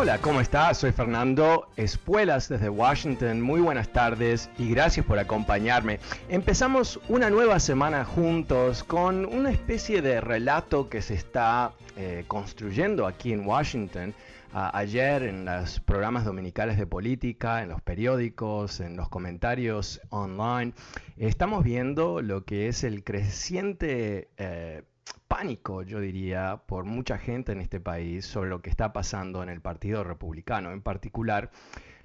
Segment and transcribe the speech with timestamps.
[0.00, 0.78] Hola, ¿cómo estás?
[0.78, 3.40] Soy Fernando Espuelas desde Washington.
[3.40, 5.98] Muy buenas tardes y gracias por acompañarme.
[6.28, 13.08] Empezamos una nueva semana juntos con una especie de relato que se está eh, construyendo
[13.08, 14.14] aquí en Washington.
[14.52, 20.74] ayer en los programas dominicales de política, en los periódicos, en los comentarios online,
[21.16, 24.28] estamos viendo lo que es el creciente...
[24.36, 24.84] Eh,
[25.28, 29.50] pánico, yo diría, por mucha gente en este país sobre lo que está pasando en
[29.50, 31.50] el Partido Republicano, en particular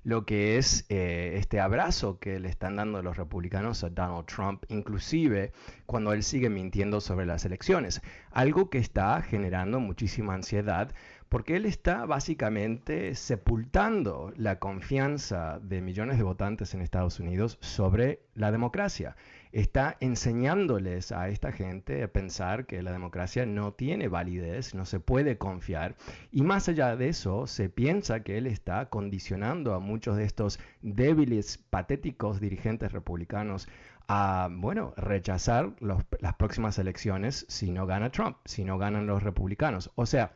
[0.03, 4.65] lo que es eh, este abrazo que le están dando los republicanos a Donald Trump,
[4.67, 5.53] inclusive
[5.85, 8.01] cuando él sigue mintiendo sobre las elecciones,
[8.31, 10.93] algo que está generando muchísima ansiedad
[11.29, 18.19] porque él está básicamente sepultando la confianza de millones de votantes en Estados Unidos sobre
[18.35, 19.15] la democracia
[19.53, 24.99] está enseñándoles a esta gente a pensar que la democracia no tiene validez, no se
[24.99, 25.95] puede confiar.
[26.31, 30.59] Y más allá de eso, se piensa que él está condicionando a muchos de estos
[30.81, 33.69] débiles, patéticos dirigentes republicanos
[34.07, 39.91] a, bueno, rechazar las próximas elecciones si no gana Trump, si no ganan los republicanos.
[39.93, 40.33] O sea,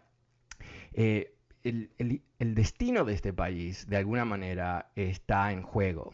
[0.94, 1.90] eh, el,
[2.38, 6.14] el, destino de este país, de alguna manera, está en juego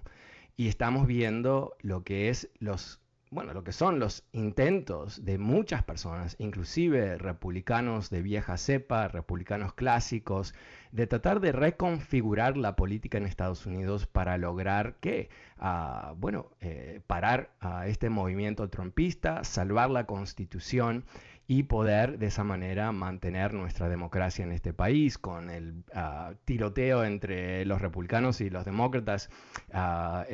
[0.56, 3.04] y estamos viendo lo que es los
[3.34, 9.74] bueno, lo que son los intentos de muchas personas, inclusive republicanos de vieja cepa, republicanos
[9.74, 10.54] clásicos,
[10.92, 17.02] de tratar de reconfigurar la política en Estados Unidos para lograr que, ah, bueno, eh,
[17.08, 21.04] parar a este movimiento trumpista, salvar la constitución
[21.48, 27.04] y poder de esa manera mantener nuestra democracia en este país con el ah, tiroteo
[27.04, 29.30] entre los republicanos y los demócratas,
[29.74, 30.26] ah,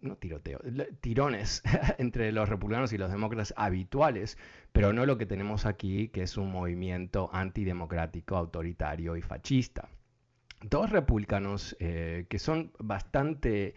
[0.00, 0.60] no tiroteo,
[1.00, 1.62] tirones
[1.98, 4.38] entre los republicanos y los demócratas habituales,
[4.72, 9.88] pero no lo que tenemos aquí, que es un movimiento antidemocrático, autoritario y fascista.
[10.62, 13.74] Dos republicanos eh, que son bastante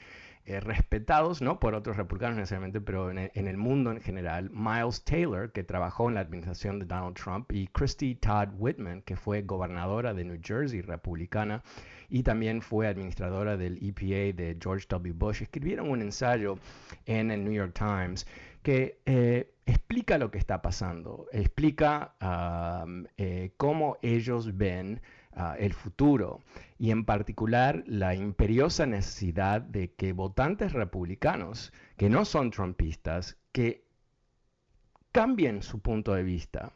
[0.48, 5.52] eh, respetados, no por otros republicanos necesariamente, pero en el, mundo en general, Miles Taylor,
[5.52, 10.14] que trabajó en la administración de Donald Trump, y Christy Todd Whitman, que fue gobernadora
[10.14, 11.64] de New Jersey, republicana,
[12.10, 15.14] y también fue administradora del EPA de George W.
[15.18, 16.60] Bush, escribieron un ensayo
[17.08, 18.28] en el New York Times
[18.62, 22.16] que eh, explica lo que está pasando, explica
[23.18, 25.02] eh, cómo ellos ven
[25.58, 26.42] el futuro
[26.78, 33.86] y en particular la imperiosa necesidad de que votantes republicanos que no son trumpistas, que
[35.12, 36.74] cambien su punto de vista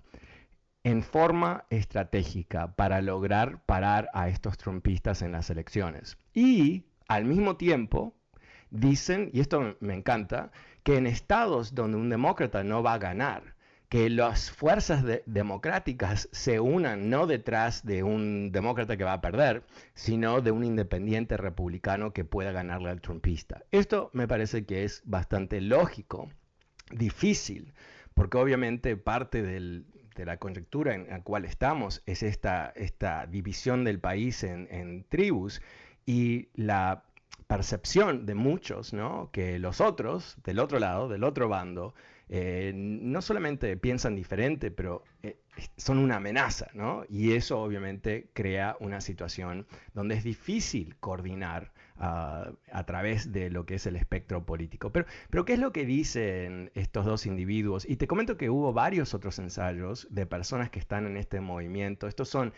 [0.84, 6.18] en forma estratégica para lograr parar a estos trumpistas en las elecciones.
[6.34, 8.16] Y al mismo tiempo
[8.70, 10.52] dicen, y esto me encanta,
[10.84, 13.56] que en estados donde un demócrata no va a ganar,
[13.90, 19.64] que las fuerzas democráticas se unan no detrás de un demócrata que va a perder,
[19.96, 23.64] sino de un independiente republicano que pueda ganarle al trumpista.
[23.72, 26.30] Esto me parece que es bastante lógico,
[26.92, 27.74] difícil,
[28.14, 29.84] porque obviamente parte de
[30.24, 35.62] la conjectura en la cual estamos es esta, esta división del país en, en tribus
[36.06, 37.06] y la
[37.48, 39.32] percepción de muchos, ¿no?
[39.32, 41.96] Que los otros, del otro lado, del otro bando,
[42.30, 45.40] eh, no solamente piensan diferente, pero eh,
[45.78, 47.04] son una amenaza, ¿no?
[47.10, 51.72] Y eso obviamente crea una situación donde es difícil coordinar
[52.02, 54.90] a través de lo que es el espectro político.
[54.90, 57.86] Pero, pero, ¿qué es lo que dicen estos dos individuos?
[57.86, 62.08] Y te comento que hubo varios otros ensayos de personas que están en este movimiento.
[62.08, 62.54] Estos son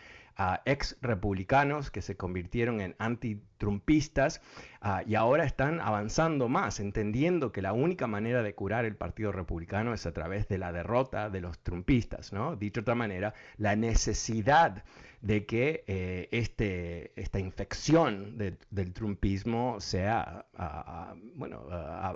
[0.64, 4.40] ex republicanos que se convirtieron en antitrumpistas
[4.82, 9.32] uh, y ahora están avanzando más, entendiendo que la única manera de curar el Partido
[9.32, 12.56] Republicano es a través de la derrota de los trumpistas, ¿no?
[12.56, 14.84] Dicho de otra manera, la necesidad
[15.20, 21.66] de que eh, este, esta infección de, del trumpismo sea, uh, bueno,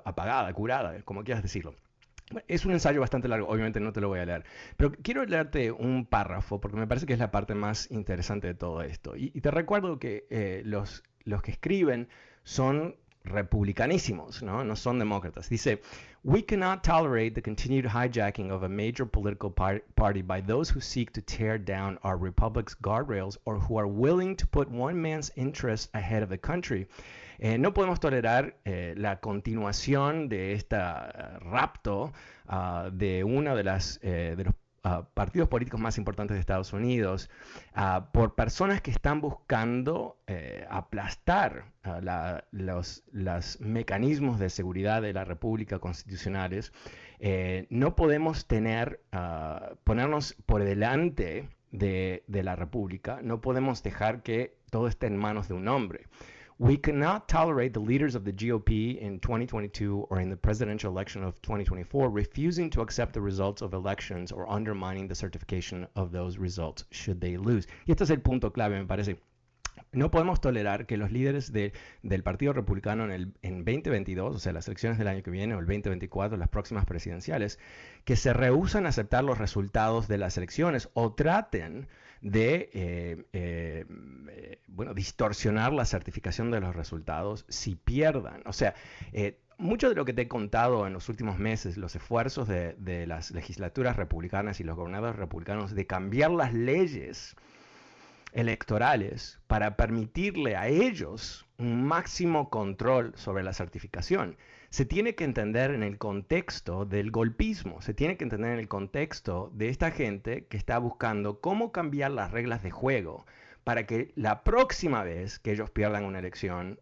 [0.05, 1.75] apagada, curada, como quieras decirlo.
[2.49, 4.45] Es un ensayo bastante largo, obviamente no te lo voy a leer,
[4.77, 8.55] pero quiero leerte un párrafo porque me parece que es la parte más interesante de
[8.55, 9.17] todo esto.
[9.17, 12.09] Y, te recuerdo que eh, los, los que escriben
[12.43, 12.97] son
[13.27, 14.65] republicanísimos, ¿no?
[14.65, 15.49] no son demócratas.
[15.49, 15.81] Dice,
[16.27, 21.13] We cannot tolerate the continued hijacking of a major political party by those who seek
[21.13, 25.89] to tear down our republic's guardrails or who are willing to put one man's interests
[25.95, 26.89] ahead of the country.
[27.39, 30.77] Eh, no podemos tolerar eh, la continuación de este
[31.43, 32.13] rapto
[32.49, 34.55] uh, de uno de, las, eh, de los
[35.15, 37.31] partidos políticos más importantes de Estados Unidos
[38.13, 40.19] por personas que están buscando
[40.69, 41.73] aplastar
[42.03, 43.05] la, los,
[43.61, 46.73] mecanismos de seguridad de la República constitucionales.
[47.71, 49.01] no podemos tener,
[49.85, 55.49] ponernos por delante de, de la República, no podemos dejar que todo esté en manos
[55.49, 56.07] de un hombre.
[56.59, 61.23] We cannot tolerate the leaders of the GOP in 2022 or in the presidential election
[61.23, 66.39] of 2024 refusing to accept the results of elections or undermining the certification of those
[66.39, 67.67] results should they lose.
[67.87, 69.19] Y este es el punto clave, me parece.
[69.93, 74.39] No podemos tolerar que los líderes de, del Partido Republicano en, el, en 2022, o
[74.39, 77.59] sea, las elecciones del año que viene, o el 2024, las próximas presidenciales,
[78.07, 81.87] que se rehusan a aceptar los resultados de las elecciones o traten
[82.27, 88.43] de eh, eh, bueno, distorsionar la certificación de los resultados si pierdan.
[88.47, 88.75] O sea,
[89.13, 92.75] eh, mucho de lo que te he contado en los últimos meses, los esfuerzos de,
[92.79, 97.37] de, las legislaturas republicanas y los gobernadores republicanos de cambiar las leyes
[98.33, 104.37] electorales para permitirle a ellos un máximo control sobre la certificación,
[104.71, 108.69] se tiene que entender en el contexto del golpismo, se tiene que entender en el
[108.69, 113.27] contexto de esta gente que está buscando cómo cambiar las reglas de juego
[113.65, 116.81] para que la próxima vez que ellos pierdan una elección,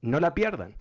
[0.00, 0.76] no la pierdan,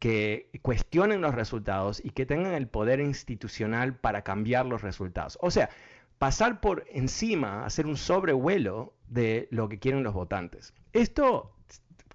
[0.00, 5.38] que cuestionen los resultados y que tengan el poder institucional para cambiar los resultados.
[5.42, 5.70] O sea,
[6.18, 10.74] pasar por encima, hacer un sobrevuelo de lo que quieren los votantes.
[10.92, 11.54] Esto,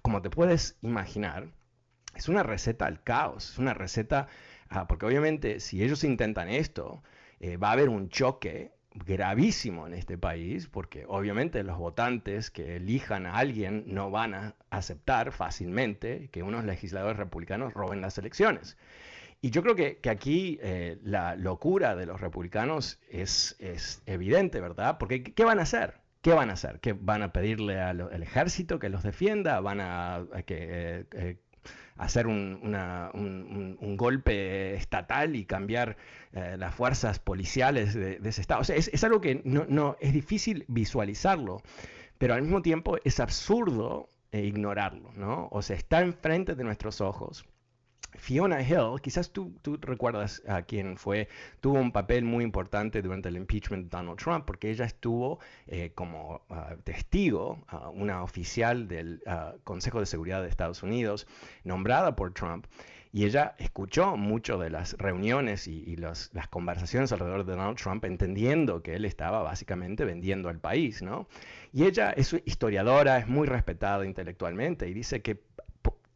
[0.02, 1.48] como te puedes imaginar,
[2.16, 4.28] es una receta al caos, es una receta,
[4.68, 7.02] ah, porque obviamente si ellos intentan esto,
[7.40, 8.72] eh, va a haber un choque
[9.04, 14.54] gravísimo en este país, porque obviamente los votantes que elijan a alguien no van a
[14.70, 18.76] aceptar fácilmente que unos legisladores republicanos roben las elecciones.
[19.42, 24.96] Y yo creo que, aquí eh, la locura de los republicanos es, es evidente, ¿verdad?
[24.98, 26.00] Porque ¿qué van a hacer?
[26.22, 26.80] ¿Qué van a hacer?
[26.80, 29.60] ¿Qué van a pedirle al, ejército que los defienda?
[29.60, 31.38] ¿Van a, que, eh,
[31.96, 32.60] hacer un,
[33.80, 35.96] un, golpe estatal y cambiar
[36.32, 38.60] eh, las fuerzas policiales de, ese estado.
[38.60, 41.62] O sea, es, algo que no, no, es difícil visualizarlo,
[42.18, 45.48] pero al mismo tiempo es absurdo eh, ignorarlo, ¿no?
[45.50, 47.46] O sea, está enfrente de nuestros ojos
[48.18, 51.28] Fiona Hill, quizás tú, tú, recuerdas a quién fue,
[51.60, 55.92] tuvo un papel muy importante durante el impeachment de Donald Trump, porque ella estuvo eh,
[55.94, 61.26] como uh, testigo, una oficial del uh, Consejo de Seguridad de Estados Unidos,
[61.64, 62.66] nombrada por Trump,
[63.12, 68.04] y ella escuchó mucho de las reuniones y, y las conversaciones alrededor de Donald Trump,
[68.04, 71.26] entendiendo que él estaba básicamente vendiendo al país, ¿no?
[71.72, 75.40] Y ella es historiadora, es muy respetada intelectualmente y dice que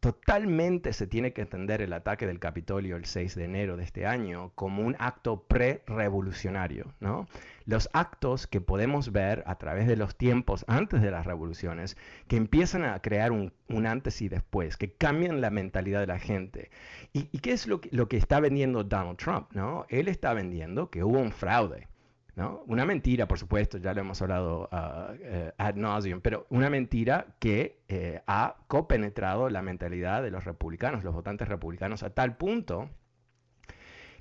[0.01, 4.07] totalmente se tiene que entender el ataque del Capitolio el 6 de enero de este
[4.07, 6.91] año como un acto pre-revolucionario.
[6.99, 7.27] ¿no?
[7.65, 12.35] Los actos que podemos ver a través de los tiempos antes de las revoluciones, que
[12.35, 13.53] empiezan a crear un,
[13.85, 16.71] antes y después, que cambian la mentalidad de la gente.
[17.13, 19.51] ¿Y, qué es lo que, lo que está vendiendo Donald Trump?
[19.53, 19.85] ¿no?
[19.89, 21.90] Él está vendiendo que hubo un fraude.
[22.35, 27.81] Una mentira, por supuesto, ya lo hemos hablado uh, ad nauseum, pero una mentira que
[27.89, 32.89] eh, ha copenetrado la mentalidad de los republicanos, los votantes republicanos, a tal punto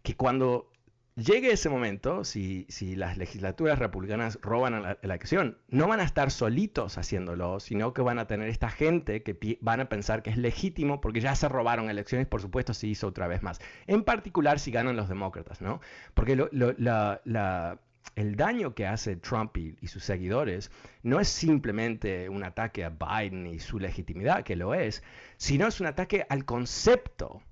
[0.02, 0.70] que cuando
[1.14, 6.30] llegue ese momento, si, si las legislaturas republicanas roban la elección, no van a estar
[6.30, 10.36] solitos haciéndolo, sino que van a tener esta gente que van a pensar que es
[10.36, 13.60] legítimo porque ya se robaron elecciones, por supuesto, se hizo otra vez más.
[13.86, 15.80] En particular si ganan los demócratas, ¿no?
[16.14, 17.80] Porque lo, la, la
[18.16, 20.70] el daño que hace Trump y, sus seguidores
[21.02, 25.02] no es simplemente un ataque a Biden y su legitimidad, que lo es,
[25.36, 27.42] sino es un ataque al concepto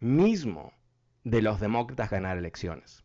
[0.00, 0.72] mismo
[1.24, 3.04] de los demócratas ganar elecciones.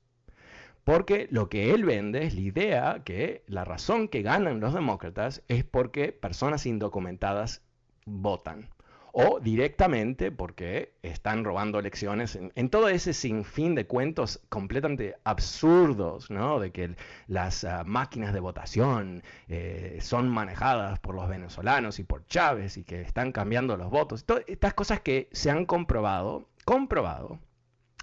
[0.84, 5.42] Porque lo que él vende es la idea que la razón que ganan los demócratas
[5.48, 7.62] es porque personas indocumentadas
[8.06, 8.70] votan.
[9.16, 16.60] O directamente porque están robando elecciones en, todo ese sinfín de cuentos completamente absurdos, ¿no?
[16.60, 16.96] De que
[17.28, 22.84] las uh, máquinas de votación eh, son manejadas por los venezolanos y por Chávez y
[22.84, 24.26] que están cambiando los votos.
[24.26, 27.38] Todas estas cosas que se han comprobado, comprobado,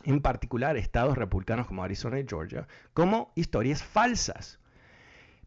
[0.05, 4.60] en particular estados republicanos como Arizona y Georgia, como historias falsas.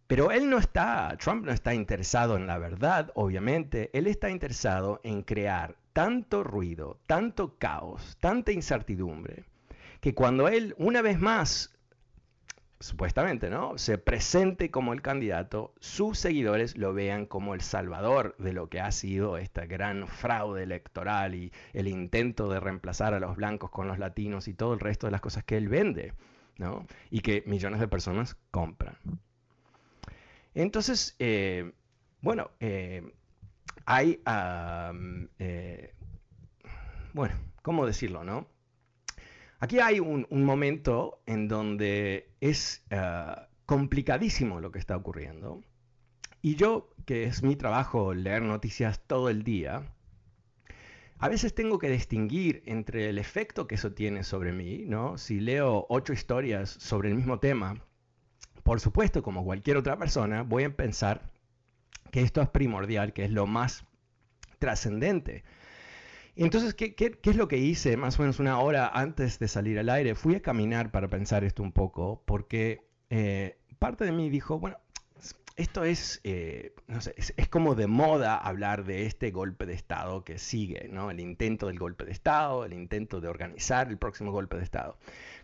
[0.08, 5.00] Pero él no está, Trump no está interesado en la verdad, obviamente, él está interesado
[5.04, 9.46] en crear tanto ruido, tanto caos, tanta incertidumbre,
[10.02, 11.74] que cuando él una vez más
[12.84, 13.78] supuestamente, ¿no?
[13.78, 18.82] Se presente como el candidato, sus seguidores lo vean como el salvador de lo que
[18.82, 23.88] ha sido esta gran fraude electoral y el intento de reemplazar a los blancos con
[23.88, 26.12] los latinos y todo el resto de las cosas que él vende,
[26.58, 26.86] ¿no?
[27.10, 28.98] Y que millones de personas compran.
[30.56, 31.74] Entonces, eh,
[32.22, 33.04] bueno, eh,
[33.86, 34.22] hay,
[35.40, 35.94] eh,
[37.14, 38.48] bueno, ¿cómo decirlo, no?
[39.60, 45.62] Aquí hay un, momento en donde es eh, complicadísimo lo que está ocurriendo.
[46.42, 49.94] Y yo, que es mi trabajo leer noticias todo el día,
[51.18, 55.18] a veces tengo que distinguir entre el efecto que eso tiene sobre mí, ¿no?
[55.18, 57.82] Si leo ocho historias sobre el mismo tema,
[58.64, 61.22] por supuesto, como cualquier otra persona, voy a pensar
[62.12, 63.86] que esto es primordial, que es lo más
[64.60, 65.44] trascendente.
[66.36, 69.90] Entonces, ¿qué, es lo que hice más o menos una hora antes de salir al
[69.90, 70.16] aire?
[70.16, 74.78] Fui a caminar para pensar esto un poco, porque eh, parte de mí dijo, bueno,
[75.56, 80.24] esto es, eh, no sé, es, como de moda hablar de este golpe de Estado
[80.24, 81.12] que sigue, ¿no?
[81.12, 84.98] El intento del golpe de Estado, el intento de organizar el próximo golpe de Estado.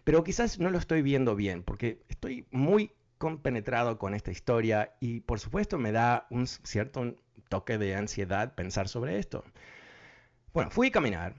[0.04, 5.20] Pero quizás no lo estoy viendo bien, porque estoy muy compenetrado con esta historia y
[5.20, 7.16] por supuesto me da un cierto
[7.50, 9.44] toque de ansiedad pensar sobre esto.
[10.54, 11.36] Bueno, fui a caminar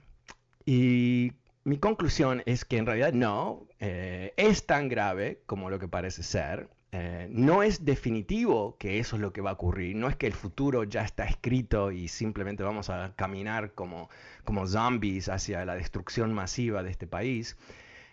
[0.65, 1.33] y
[1.63, 6.23] mi conclusión es que en realidad no, eh, es tan grave como lo que parece
[6.23, 6.69] ser.
[6.93, 10.27] Eh, no es definitivo que eso es lo que va a ocurrir, no es que
[10.27, 14.09] el futuro ya está escrito y simplemente vamos a caminar como,
[14.43, 17.57] como zombies hacia la destrucción masiva de este país.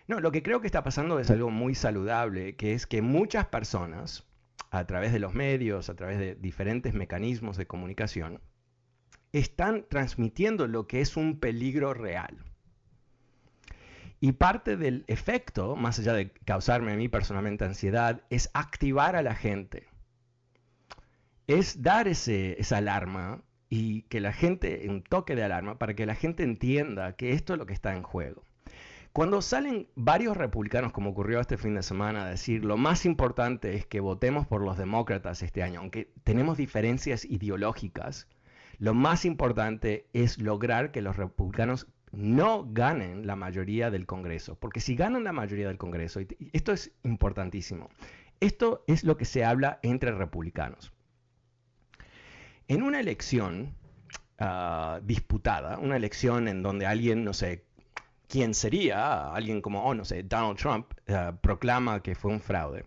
[0.09, 3.45] No, lo que creo que está pasando es algo muy saludable, que es que muchas
[3.45, 4.25] personas,
[4.71, 8.41] a través de los medios, a través de diferentes mecanismos de comunicación,
[9.33, 12.43] están transmitiendo lo que es un peligro real.
[14.19, 19.21] Y parte del efecto, más allá de causarme a mí personalmente ansiedad, es activar a
[19.21, 19.89] la gente.
[21.45, 26.07] Es dar ese, esa alarma y que la gente, un toque de alarma, para que
[26.07, 28.48] la gente entienda que esto es lo que está en juego.
[29.11, 33.75] Cuando salen varios republicanos, como ocurrió este fin de semana, a decir lo más importante
[33.75, 38.27] es que votemos por los demócratas este año, aunque tenemos diferencias ideológicas,
[38.77, 44.79] lo más importante es lograr que los republicanos no ganen la mayoría del Congreso, porque
[44.79, 46.21] si ganan la mayoría del Congreso,
[46.53, 47.89] esto es importantísimo,
[48.39, 50.93] esto es lo que se habla entre republicanos.
[52.67, 53.73] En una elección
[54.37, 57.65] ah, disputada, una elección en donde alguien, no sé,
[58.29, 62.85] quién sería, alguien como, oh, no sé, Donald Trump, ah, proclama que fue un fraude.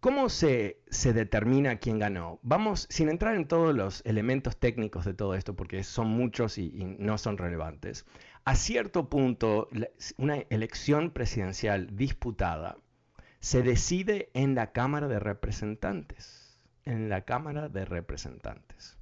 [0.00, 2.38] ¿Cómo se, determina quién ganó?
[2.42, 6.70] Vamos, sin entrar en todos los elementos técnicos de todo esto, porque son muchos y,
[6.98, 8.06] no son relevantes,
[8.46, 9.68] a cierto punto
[10.16, 12.78] una elección presidencial disputada
[13.40, 16.58] se decide en la Cámara de Representantes.
[16.86, 18.96] En la Cámara de Representantes.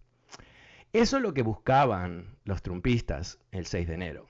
[0.93, 4.27] Eso es lo que buscaban los trumpistas el 6 de enero.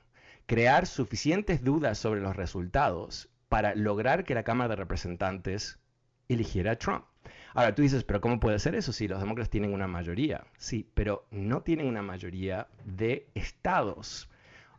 [0.49, 5.79] Crear suficientes dudas sobre los resultados para lograr que la Cámara de Representantes
[6.27, 7.05] eligiera a Trump.
[7.53, 10.47] Ahora tú dices, pero ¿cómo puede ser eso si los demócratas tienen una mayoría?
[10.57, 14.31] Sí, pero no tienen una mayoría de estados.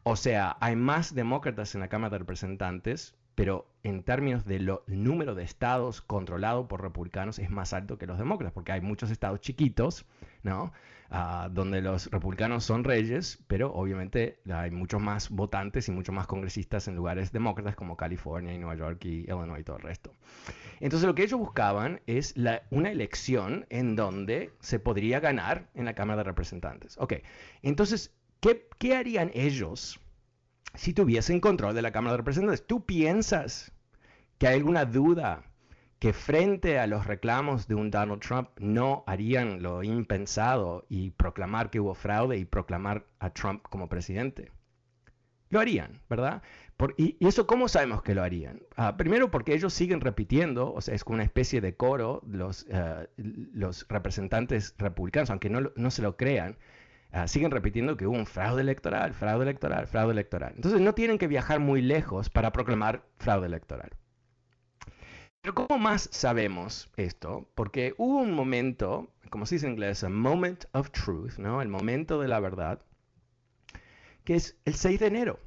[0.01, 5.35] O sea, hay más demócratas en la Cámara de Representantes, pero en términos del número
[5.35, 9.39] de estados controlados por republicanos es más alto que los demócratas, porque hay muchos estados
[9.39, 10.07] chiquitos,
[10.41, 10.73] ¿no?
[11.11, 16.27] Ah, donde los republicanos son reyes, pero obviamente hay muchos más votantes y muchos más
[16.27, 20.13] congresistas en lugares demócratas como California y Nueva York y Illinois y todo el resto.
[20.79, 22.35] Entonces lo que ellos buscaban es
[22.69, 26.95] una elección en donde se podría ganar en la Cámara de Representantes.
[26.99, 27.15] Ok,
[27.63, 29.99] entonces, ¿qué, qué harían ellos
[30.75, 32.67] si tuviesen control de la Cámara de Representantes?
[32.67, 33.71] ¿Tú piensas
[34.37, 35.48] que hay alguna duda
[35.99, 41.69] que frente a los reclamos de un Donald Trump no harían lo impensado y proclamar
[41.69, 44.51] que hubo fraude y proclamar a Trump como presidente.
[45.49, 46.41] Lo harían, ¿verdad?
[46.97, 48.61] y, eso cómo sabemos que lo harían?
[48.77, 52.65] Ah, primero porque ellos siguen repitiendo, o sea, es como una especie de coro, los,
[52.69, 56.57] eh, los representantes republicanos, aunque no, no se lo crean,
[57.11, 60.53] ah, siguen repitiendo que hubo un fraude electoral, fraude electoral, fraude electoral.
[60.55, 63.89] Entonces no tienen que viajar muy lejos para proclamar fraude electoral.
[65.41, 67.50] Pero ¿cómo más sabemos esto?
[67.55, 71.62] Porque hubo un momento, como se dice en inglés, a moment of truth, ¿no?
[71.62, 72.81] El momento de la verdad,
[74.24, 75.39] que es el 6 de enero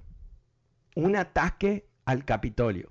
[0.95, 2.91] un ataque al Capitolio.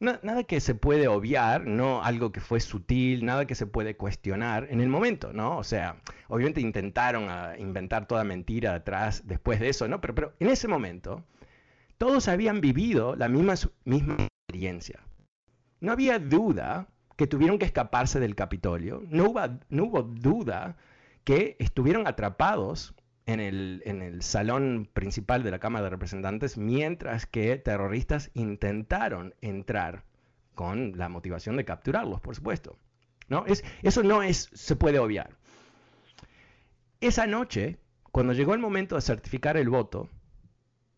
[0.00, 4.66] nada que se puede obviar, no algo que fue sutil, nada que se puede cuestionar
[4.70, 5.58] en el momento, ¿no?
[5.58, 5.96] O sea,
[6.28, 10.00] obviamente intentaron ah, inventar toda mentira atrás después de eso, ¿no?
[10.00, 11.24] Pero, en ese momento,
[11.98, 13.54] todos habían vivido la misma
[13.84, 15.00] experiencia.
[15.80, 20.76] No había duda que tuvieron que escaparse del Capitolio, no hubo, duda
[21.24, 22.94] que estuvieron atrapados
[23.26, 30.04] en el, salón principal de la Cámara de Representantes, mientras que terroristas intentaron entrar
[30.54, 32.78] con la motivación de capturarlos, por supuesto.
[33.82, 35.36] eso no se puede obviar.
[37.00, 37.78] Esa noche,
[38.12, 40.08] cuando llegó el momento de certificar el voto,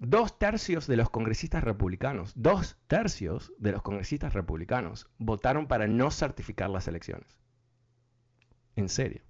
[0.02, 6.10] dos tercios de los congresistas republicanos, dos tercios de los congresistas republicanos votaron para no
[6.10, 7.38] certificar las elecciones.
[8.74, 9.22] En serio.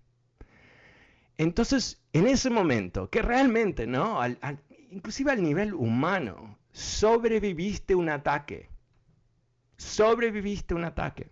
[1.36, 4.18] Entonces, en ese momento, que realmente, ¿no?
[4.90, 8.70] inclusive al nivel humano, sobreviviste un ataque.
[9.76, 11.30] Sobreviviste un ataque.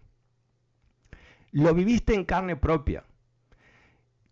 [1.53, 3.05] Lo viviste en carne propia.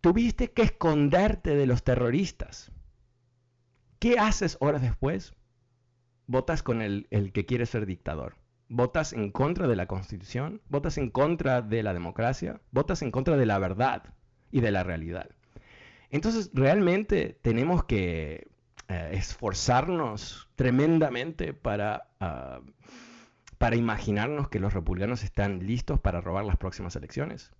[0.00, 2.72] Tuviste que esconderte de los terroristas.
[3.98, 5.34] ¿Qué haces horas después?
[6.26, 8.36] Votas con el, el que quiere ser dictador.
[8.68, 13.36] Votas en contra de la constitución, votas en contra de la democracia, votas en contra
[13.36, 14.14] de la verdad
[14.50, 15.30] y de la realidad.
[16.10, 18.48] Entonces, realmente tenemos que
[18.88, 22.60] eh, esforzarnos tremendamente para, ah,
[23.58, 27.52] para imaginarnos que los republicanos están listos para robar las próximas elecciones.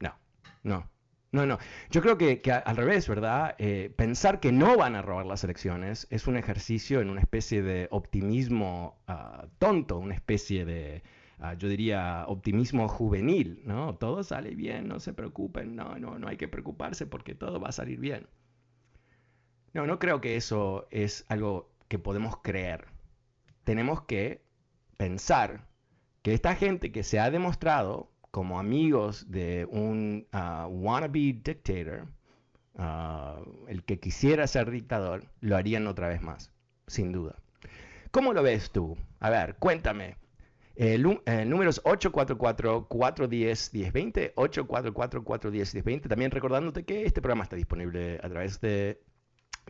[0.00, 0.14] No,
[0.62, 0.90] no,
[1.32, 1.58] no, no.
[1.90, 3.54] Yo creo que, al revés, ¿verdad?
[3.58, 7.62] Eh, pensar que no van a robar las elecciones es un ejercicio en una especie
[7.62, 11.02] de optimismo ah, tonto, una especie de
[11.40, 13.94] Ah, yo diría, optimismo juvenil, ¿no?
[13.96, 17.68] Todo sale bien, no se preocupen, no, no, no hay que preocuparse porque todo va
[17.68, 18.26] a salir bien.
[19.72, 22.86] No, no creo que eso es algo que podemos creer.
[23.62, 24.42] Tenemos que
[24.96, 25.68] pensar
[26.22, 32.06] que esta gente que se ha demostrado como amigos de un uh, wannabe dictator,
[32.76, 36.52] ah, el que quisiera ser dictador, lo harían otra vez más,
[36.86, 37.34] sin duda.
[38.12, 38.96] ¿Cómo lo ves tú?
[39.18, 40.18] A ver, cuéntame.
[40.76, 46.08] El, número es 844-410-1020, 844-410-1020.
[46.08, 49.02] También recordándote que este programa está disponible a través de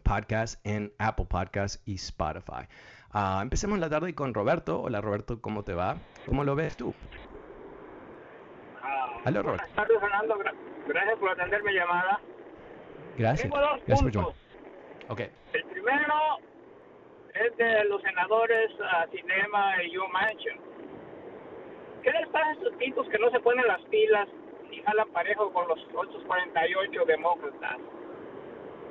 [0.02, 2.68] podcast en Apple Podcast y Spotify.
[3.14, 4.82] Uh, empecemos la tarde con Roberto.
[4.82, 5.96] Hola Roberto, ¿cómo te va?
[6.26, 6.92] ¿Cómo lo ves tú?
[9.24, 10.38] Buenas tardes Fernando,
[10.86, 12.20] gracias por atender mi llamada.
[13.16, 13.42] Gracias.
[13.42, 14.34] Tengo dos gracias puntos.
[15.08, 15.30] Okay.
[15.52, 16.14] El primero
[17.34, 20.60] es de los senadores uh, Cinema y Joe Manchin
[22.02, 24.28] ¿Qué les pasa a estos tipos que no se ponen las pilas
[24.70, 27.76] y jalan parejo con los otros 48 demócratas?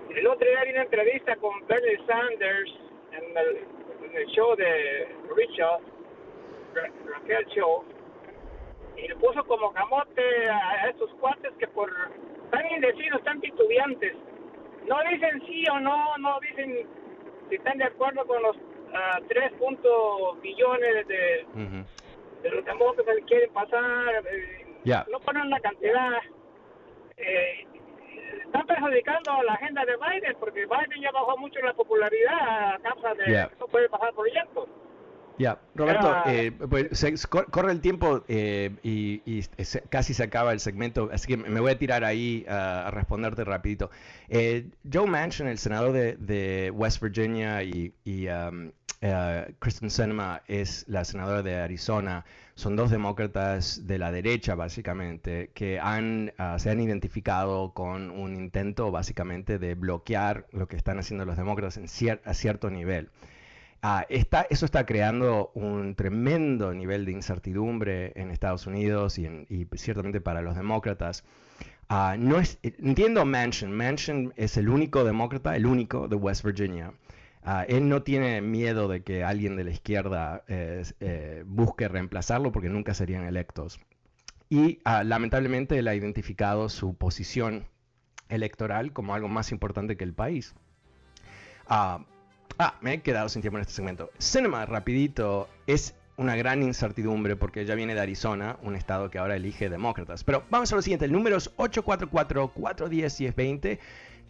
[0.09, 2.71] El otro día vi una entrevista con Bernie Sanders
[3.11, 3.37] en
[4.15, 5.81] el, show de Richard,
[7.05, 7.83] Raquel Show,
[8.97, 11.89] y le puso como camote a, estos cuates que por
[12.51, 14.13] tan indecisos, tan titubeantes,
[14.87, 16.87] no dicen sí o no, no dicen
[17.49, 19.53] si están de acuerdo con los uh, 3.
[20.41, 21.45] billones de,
[22.43, 24.65] de los demócratas que quieren pasar, eh,
[25.11, 26.13] no ponen una cantidad.
[27.17, 27.67] Eh,
[28.45, 32.79] están perjudicando a la agenda de Biden porque Biden ya bajó mucho la popularidad a
[32.81, 34.69] causa de que no puede pasar proyectos.
[35.37, 39.43] Ya, Roberto, eh, pues, corre el tiempo eh, y,
[39.89, 43.91] casi se acaba el segmento, así que me voy a tirar ahí a responderte rapidito.
[44.29, 47.93] Eh, Joe Manchin, el senador de, West Virginia, y,
[48.27, 48.71] um,
[49.59, 52.25] Kristen Sinema es la senadora de Arizona.
[52.55, 58.35] Son dos demócratas de la derecha, básicamente, que han, ah, se han identificado con un
[58.35, 63.11] intento, básicamente, de bloquear lo que están haciendo los demócratas en a cierto nivel.
[63.81, 70.41] Ah, eso está creando un tremendo nivel de incertidumbre en Estados Unidos y, ciertamente para
[70.41, 71.23] los demócratas.
[71.89, 73.71] Ah, no es, entiendo Manchin.
[73.71, 76.93] Manchin es el único demócrata, el único de West Virginia.
[77.43, 82.69] Ah, él no tiene miedo de que alguien de la izquierda eh, busque reemplazarlo porque
[82.69, 83.79] nunca serían electos.
[84.49, 87.67] Y ah, lamentablemente él ha identificado su posición
[88.29, 90.55] electoral como algo más importante que el país.
[92.59, 94.11] Ah, me he quedado sin tiempo en este segmento.
[94.19, 99.35] Cinema, rapidito, es una gran incertidumbre porque ya viene de Arizona, un estado que ahora
[99.35, 100.23] elige demócratas.
[100.23, 103.77] Pero vamos a lo siguiente, el número es 844-410-1020.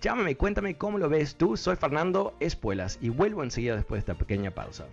[0.02, 1.58] Llámame, cuéntame cómo lo ves tú.
[1.58, 4.86] Soy Fernando Espuelas y vuelvo enseguida después de esta pequeña pausa.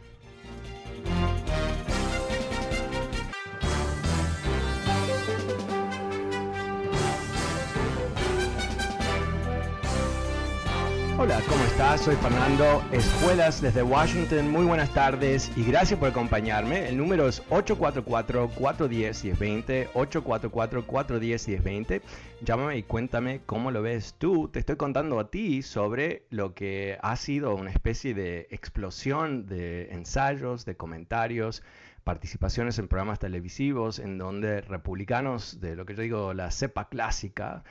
[11.25, 12.03] Hola, ¿cómo estás?
[12.03, 14.51] Soy Fernando Espuelas desde Washington.
[14.51, 16.87] Muy buenas tardes y gracias por acompañarme.
[16.87, 22.03] El número es 844-410-1020, 844-410-1020.
[22.43, 24.49] Llámame y cuéntame cómo lo ves tú.
[24.49, 29.95] Te estoy contando a ti sobre lo que ha sido una especie de explosión de
[29.95, 31.63] ensayos, de comentarios,
[32.05, 37.65] participaciones en programas televisivos en donde republicanos de lo que yo digo la cepa clásica,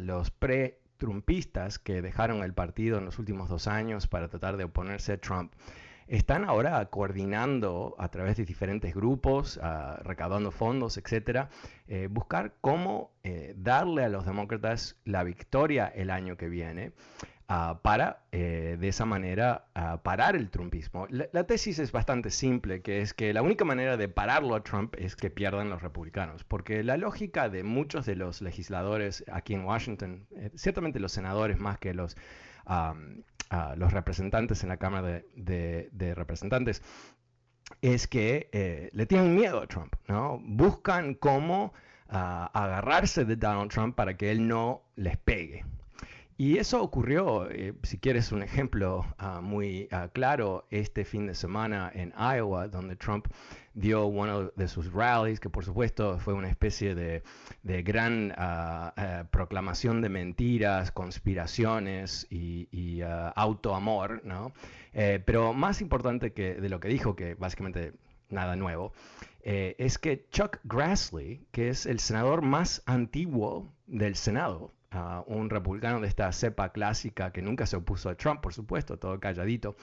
[0.00, 4.64] los pre trumpistas que dejaron el partido en los últimos dos años para tratar de
[4.64, 5.52] oponerse a Trump,
[6.06, 11.50] están ahora coordinando a través de diferentes grupos, uh, recaudando fondos, etcétera,
[11.86, 16.92] eh, buscar cómo eh, darle a los demócratas la victoria el año que viene.
[17.52, 21.08] Ah, para eh, de esa manera ah, parar el trumpismo.
[21.10, 24.94] La, tesis es bastante simple, que es que la única manera de pararlo a Trump
[24.96, 29.64] es que pierdan los republicanos, porque la lógica de muchos de los legisladores aquí en
[29.64, 32.16] Washington, eh, ciertamente los senadores más que los,
[33.76, 36.84] los representantes en la Cámara de, Representantes,
[37.82, 40.38] es que eh, le tienen miedo a Trump, ¿no?
[40.40, 41.72] Buscan cómo
[42.08, 45.64] ah, agarrarse de Donald Trump para que él no les pegue.
[46.40, 51.34] Y eso ocurrió, eh, si quieres un ejemplo ah, muy ah, claro, este fin de
[51.34, 53.26] semana en Iowa, donde Trump
[53.74, 57.22] dio uno de sus rallies, que por supuesto fue una especie de,
[57.82, 63.02] gran ah, proclamación de mentiras, conspiraciones y,
[63.36, 64.54] autoamor, ¿no?
[64.94, 67.92] Eh, pero más importante que de lo que dijo, que básicamente
[68.30, 68.94] nada nuevo,
[69.42, 74.72] es que Chuck Grassley, que es el senador más antiguo del Senado,
[75.26, 79.20] un republicano de esta cepa clásica que nunca se opuso a Trump, por supuesto, todo
[79.20, 79.76] calladito.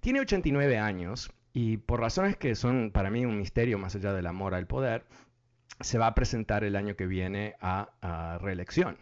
[0.00, 4.26] Tiene 89 años y por razones que son para mí un misterio más allá del
[4.26, 5.06] amor al poder,
[5.80, 8.96] se va a presentar el año que viene a, reelección.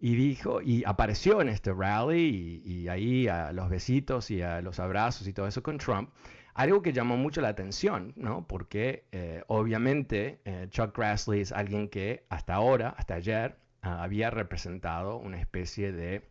[0.00, 4.78] Y dijo, y apareció en este rally y, ahí a los besitos y a los
[4.78, 6.10] abrazos y todo eso con Trump,
[6.54, 8.46] algo que llamó mucho la atención, ¿no?
[8.46, 13.56] Porque eh, obviamente eh, Chuck Grassley es alguien que hasta ahora, hasta ayer,
[13.88, 16.28] había representado una especie de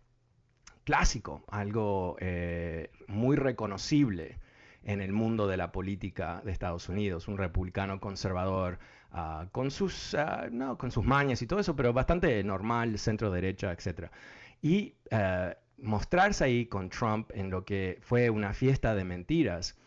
[0.83, 4.39] clásico, algo eh, muy reconocible
[4.83, 8.79] en el mundo de la política de Estados Unidos, un republicano conservador
[9.11, 13.29] ah, con, sus, ah, no, con sus mañas y todo eso, pero bastante normal, centro
[13.31, 14.09] derecha, etc.
[14.61, 19.77] Y eh, mostrarse ahí con Trump en lo que fue una fiesta de mentiras,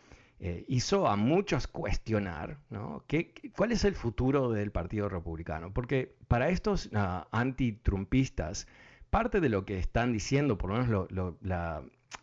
[0.43, 3.03] eh, hizo a muchos cuestionar ¿no?
[3.05, 5.71] ¿Qué, cuál es el futuro del Partido Republicano.
[5.71, 8.67] Porque para estos uh, antitrumpistas,
[9.11, 11.35] parte de lo que están diciendo, por lo menos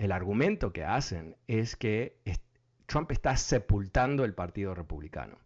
[0.00, 2.18] el argumento que hacen, es que
[2.87, 5.38] Trump está sepultando el Partido Republicano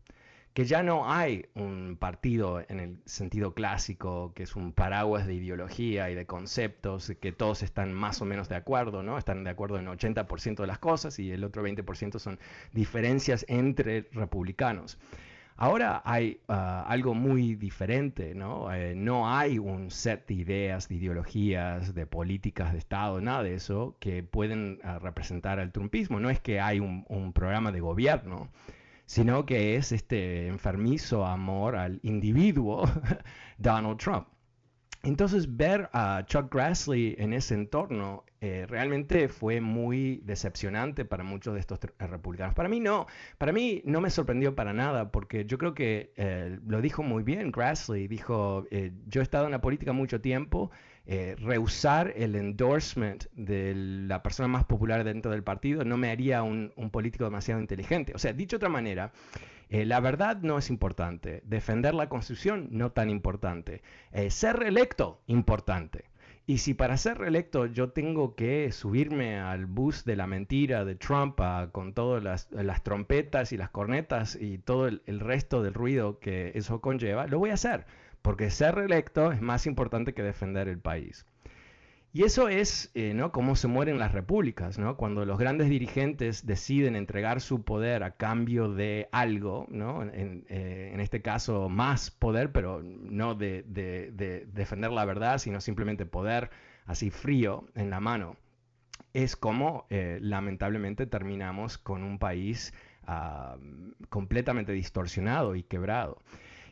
[0.54, 5.34] que ya no hay un partido en el sentido clásico, que es un paraguas de
[5.34, 9.16] ideología y de conceptos, que todos están más o menos de acuerdo, ¿no?
[9.16, 12.38] Están de acuerdo en 80% de las cosas y el otro 20% son
[12.72, 14.98] diferencias entre republicanos.
[15.56, 18.72] Ahora hay ah, algo muy diferente, ¿no?
[18.74, 23.54] Eh, no hay un set de ideas, de ideologías, de políticas de Estado, nada de
[23.54, 26.20] eso que pueden ah, representar al trumpismo.
[26.20, 28.50] No es que hay un programa de gobierno
[29.06, 32.84] sino que es este enfermizo amor al individuo
[33.58, 34.26] Donald Trump.
[35.04, 41.54] Entonces ver a Chuck Grassley en ese entorno eh, realmente fue muy decepcionante para muchos
[41.54, 42.54] de estos republicanos.
[42.54, 46.58] Para mí no, para mí no me sorprendió para nada porque yo creo que eh,
[46.66, 50.70] lo dijo muy bien Grassley, dijo, eh, yo he estado en la política mucho tiempo
[51.04, 56.44] eh, rehusar el endorsement de la persona más popular dentro del partido no me haría
[56.44, 58.12] un, político demasiado inteligente.
[58.14, 59.12] O sea, dicho de otra manera,
[59.68, 65.20] eh, la verdad no es importante, defender la constitución no tan importante, eh, ser reelecto
[65.26, 66.04] importante.
[66.46, 70.94] Y si para ser reelecto yo tengo que subirme al bus de la mentira de
[70.94, 71.40] Trump
[71.72, 76.80] con todas las, trompetas y las cornetas y todo el, resto del ruido que eso
[76.80, 77.86] conlleva, lo voy a hacer
[78.22, 81.26] porque ser reelecto es más importante que defender el país.
[82.14, 83.32] Y eso es eh, ¿no?
[83.32, 84.98] cómo se mueren las repúblicas, ¿no?
[84.98, 90.02] cuando los grandes dirigentes deciden entregar su poder a cambio de algo, ¿no?
[90.02, 93.64] en, eh, este caso más poder, pero no de,
[94.52, 96.50] defender la verdad, sino simplemente poder
[96.84, 98.36] así frío en la mano.
[99.14, 102.74] Es como eh, lamentablemente terminamos con un país
[103.06, 103.56] ah,
[104.10, 106.18] completamente distorsionado y quebrado.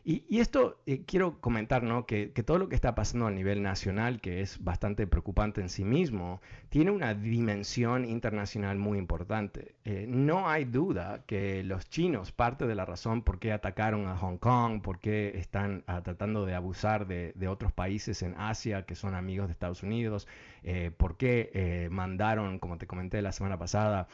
[0.03, 2.07] Y, esto eh, quiero comentar, ¿no?
[2.07, 5.85] Que, todo lo que está pasando a nivel nacional, que es bastante preocupante en sí
[5.85, 9.75] mismo, tiene una dimensión internacional muy importante.
[9.85, 14.17] Eh, no hay duda que los chinos, parte de la razón por qué atacaron a
[14.17, 18.95] Hong Kong, por qué están ah, tratando de abusar de, otros países en Asia que
[18.95, 20.29] son amigos de Estados Unidos,
[20.63, 24.07] eh, por qué mandaron, como te comenté la semana pasada,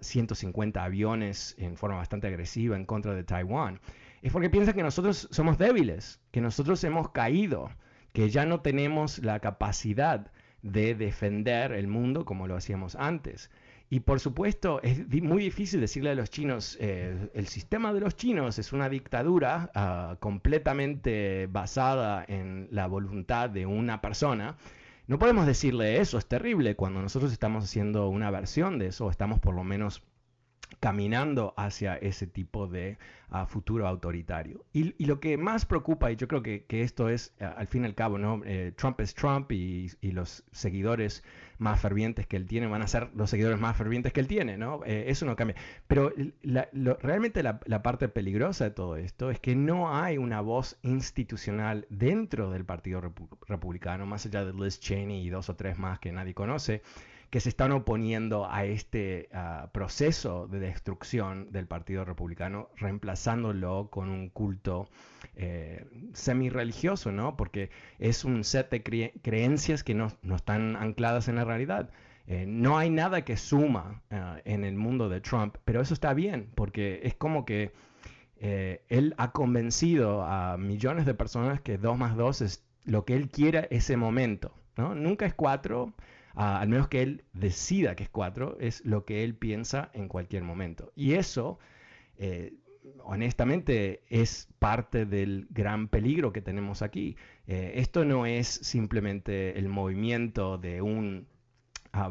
[0.00, 3.80] 150 ah, aviones en forma bastante agresiva en contra de Taiwán
[4.24, 7.70] es porque piensan que nosotros somos débiles, que nosotros hemos caído,
[8.14, 10.32] que ya no tenemos la capacidad
[10.62, 13.50] de defender el mundo como lo hacíamos antes.
[13.90, 18.16] Y por supuesto, es muy difícil decirle a los chinos, eh, el sistema de los
[18.16, 24.56] chinos es una dictadura ah, completamente basada en la voluntad de una persona.
[25.06, 29.38] No podemos decirle eso, es terrible cuando nosotros estamos haciendo una versión de eso, estamos
[29.38, 30.02] por lo menos
[30.80, 32.98] caminando hacia ese tipo de
[33.30, 34.64] ah, futuro autoritario.
[34.72, 37.86] Y, lo que más preocupa, y yo creo que, esto es, ah, al fin y
[37.86, 38.42] al cabo, ¿no?
[38.44, 41.24] Eh, Trump es Trump y, los seguidores
[41.58, 44.56] más fervientes que él tiene van a ser los seguidores más fervientes que él tiene,
[44.56, 44.80] ¿no?
[44.84, 45.56] Eh, eso no cambia.
[45.86, 46.12] Pero
[47.02, 52.50] realmente la, parte peligrosa de todo esto es que no hay una voz institucional dentro
[52.50, 53.00] del Partido
[53.48, 56.82] Republicano, más allá de Liz Cheney y dos o tres más que nadie conoce,
[57.34, 64.08] que se están oponiendo a este ah, proceso de destrucción del Partido Republicano, reemplazándolo con
[64.08, 64.88] un culto
[65.34, 67.36] eh, semi-religioso, ¿no?
[67.36, 71.90] Porque es un set de creencias que no, están ancladas en la realidad.
[72.28, 76.14] Eh, no hay nada que suma ah, en el mundo de Trump, pero eso está
[76.14, 77.72] bien, porque es como que
[78.36, 83.16] eh, él ha convencido a millones de personas que 2 más 2 es lo que
[83.16, 84.54] él quiera ese momento.
[84.76, 84.94] ¿no?
[84.94, 85.92] Nunca es 4,
[86.34, 90.42] al menos que él decida que es 4, es lo que él piensa en cualquier
[90.42, 90.92] momento.
[90.96, 91.58] Y eso,
[92.18, 92.54] eh,
[93.04, 97.16] honestamente, es parte del gran peligro que tenemos aquí.
[97.46, 101.28] Eh, esto no es simplemente el movimiento de un,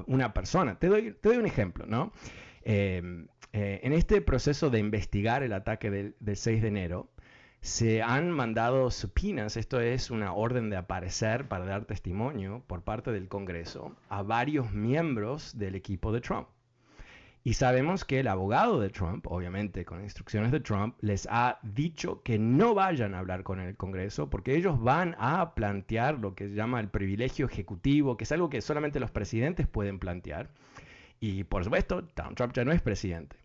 [0.08, 0.80] una persona.
[0.80, 2.14] Te doy, te doy un ejemplo, ¿no?
[2.64, 7.13] Eh, en este proceso de investigar el ataque del, del 6 de enero,
[7.64, 13.14] se han mandado supinas, esto es una orden de aparecer para dar testimonio por parte
[13.14, 16.50] del Congreso a varios miembros del equipo de Trump.
[17.46, 22.22] Y sabemos que el abogado de Trump, obviamente con instrucciones de Trump, les ha dicho
[22.22, 26.50] que no vayan a hablar con el Congreso porque ellos van a plantear lo que
[26.50, 30.50] se llama el privilegio ejecutivo, que es algo que solamente los presidentes pueden plantear.
[31.22, 33.38] Y por supuesto, Trump ya no es presidente.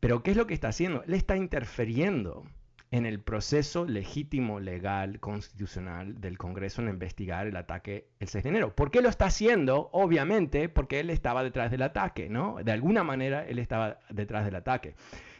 [0.00, 1.02] Pero ¿qué es lo que está haciendo?
[1.06, 2.44] Le está interfiriendo
[2.90, 8.50] en el proceso legítimo, legal, constitucional del Congreso en investigar el ataque el 6 de
[8.50, 8.74] enero.
[8.74, 9.90] ¿Por qué lo está haciendo?
[9.92, 12.56] Obviamente porque él estaba detrás del ataque, ¿no?
[12.62, 14.94] De alguna manera él estaba detrás del ataque.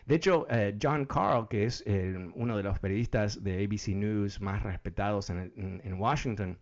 [0.07, 4.41] De hecho, eh, John Carl, que es eh, uno de los periodistas de ABC News
[4.41, 6.59] más respetados en, en Washington,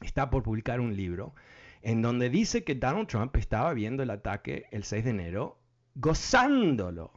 [0.00, 1.34] está por publicar un libro
[1.82, 5.58] en donde dice que Donald Trump estaba viendo el ataque el 6 de enero
[5.94, 7.12] gozándolo,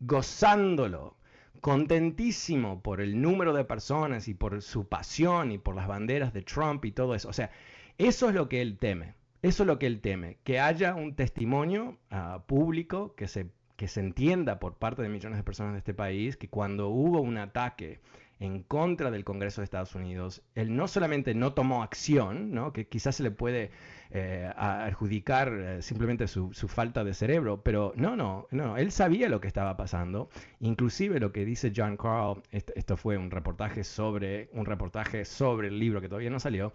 [0.00, 1.16] gozándolo
[1.60, 6.42] contentísimo por el número de personas y por su pasión y por las banderas de
[6.42, 7.28] Trump y todo eso.
[7.28, 7.50] O sea,
[7.98, 9.14] eso es lo que él teme.
[9.42, 13.86] Eso es lo que él teme, que haya un testimonio ah, público que se, que
[13.86, 17.36] se entienda por parte de millones de personas de este país que cuando hubo un
[17.36, 18.00] ataque
[18.38, 22.72] en contra del Congreso de Estados Unidos, él no solamente no tomó acción, ¿no?
[22.72, 23.70] que quizás se le puede
[24.10, 29.40] eh, adjudicar eh, simplemente su, falta de cerebro, pero no, no, no, él sabía lo
[29.40, 30.28] que estaba pasando,
[30.60, 35.78] inclusive lo que dice John Carl, esto, fue un reportaje sobre, un reportaje sobre el
[35.78, 36.72] libro que todavía no salió,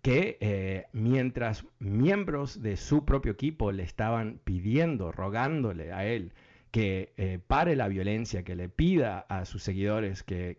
[0.00, 6.32] que eh, mientras miembros de su propio equipo le estaban pidiendo, rogándole a él,
[6.72, 10.56] que eh, pare la violencia, que le pida a sus seguidores que,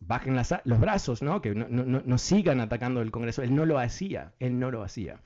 [0.00, 1.40] bajen los brazos, ¿no?
[1.40, 3.42] que no, sigan atacando el Congreso.
[3.42, 5.20] Él no lo hacía, él no lo hacía.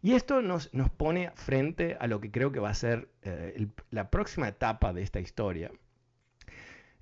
[0.00, 3.66] Y esto nos, nos pone frente a lo que creo que va a ser eh,
[3.90, 5.72] la próxima etapa de esta historia.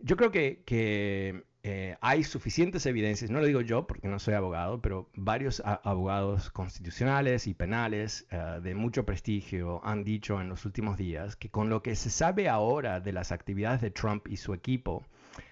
[0.00, 4.34] Yo creo que, que eh, hay suficientes evidencias, no lo digo yo porque no soy
[4.34, 10.64] abogado, pero varios abogados constitucionales y penales eh, de mucho prestigio han dicho en los
[10.64, 14.36] últimos días que con lo que se sabe ahora de las actividades de Trump y
[14.36, 15.04] su equipo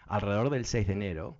[0.06, 1.36] alrededor del 6 de enero,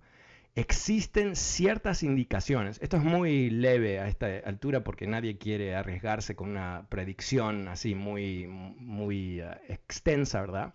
[0.55, 6.49] existen ciertas indicaciones, esto es muy leve a esta altura porque nadie quiere arriesgarse con
[6.49, 10.73] una predicción así muy, muy uh, extensa, ¿verdad?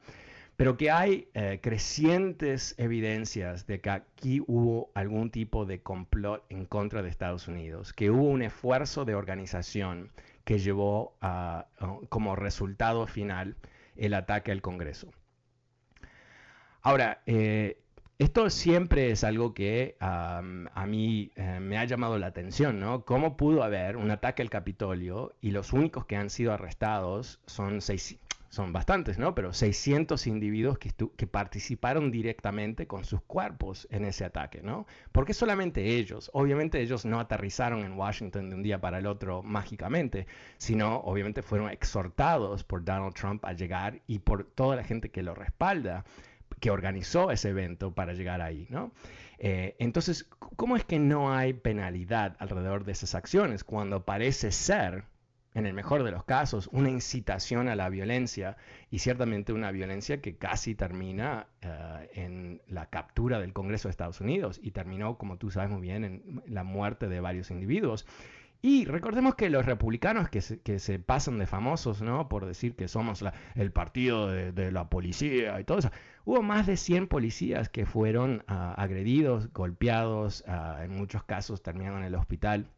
[0.61, 6.67] Pero que hay eh, crecientes evidencias de que aquí hubo algún tipo de complot en
[6.67, 10.13] contra de Estados Unidos, que hubo un esfuerzo de organización
[10.45, 11.69] que llevó a,
[12.11, 13.57] como resultado final
[13.97, 15.09] el ataque al Congreso.
[16.83, 17.81] Ahora, eh,
[18.19, 20.43] esto siempre es algo que a
[20.87, 23.07] mí eh, me ha llamado la atención, ¿no?
[23.07, 27.81] ¿Cómo pudo haber un ataque al Capitolio y los únicos que han sido arrestados son,
[27.81, 28.19] seis,
[28.51, 29.35] son bastantes, ¿no?
[29.35, 34.87] Pero 600 individuos que, participaron directamente con sus cuerpos en ese ataque, ¿no?
[35.13, 36.31] ¿Por qué solamente ellos?
[36.35, 40.27] Obviamente ellos no aterrizaron en Washington de un día para el otro mágicamente,
[40.59, 45.23] sino obviamente fueron exhortados por Donald Trump a llegar y por toda la gente que
[45.23, 46.05] lo respalda
[46.59, 48.93] que organizó ese evento para llegar ahí, ¿no?
[49.39, 55.05] Eh, entonces, ¿cómo es que no hay penalidad alrededor de esas acciones cuando parece ser,
[55.55, 58.57] en el mejor de los casos, una incitación a la violencia
[58.91, 64.21] y ciertamente una violencia que casi termina eh, en la captura del Congreso de Estados
[64.21, 68.07] Unidos y terminó, como tú sabes muy bien, en la muerte de varios individuos?
[68.63, 72.29] Y recordemos que los republicanos que se, que se pasan de famosos, ¿no?
[72.29, 75.91] Por decir que somos el partido de, la policía y todo eso.
[76.27, 82.01] Hubo más de 100 policías que fueron ah, agredidos, golpeados, ah, en muchos casos terminaron
[82.01, 82.69] en el hospital.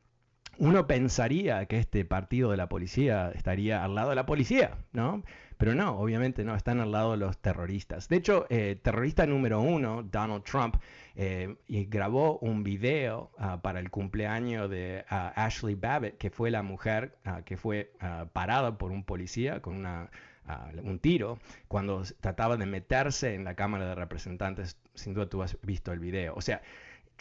[0.59, 5.23] Uno pensaría que este partido de la policía estaría al lado de la policía, ¿no?
[5.63, 8.09] Pero no, obviamente no, están al lado de los terroristas.
[8.09, 10.75] De hecho, eh, terrorista número uno, Donald Trump,
[11.15, 16.63] eh, grabó un video ah, para el cumpleaños de ah, Ashley Babbitt, que fue la
[16.63, 17.93] mujer ah, que fue
[18.33, 21.39] parada por un policía con un tiro
[21.69, 24.77] cuando trataba de meterse en la Cámara de Representantes.
[24.95, 26.35] Sin duda tú has visto el video.
[26.35, 26.61] O sea,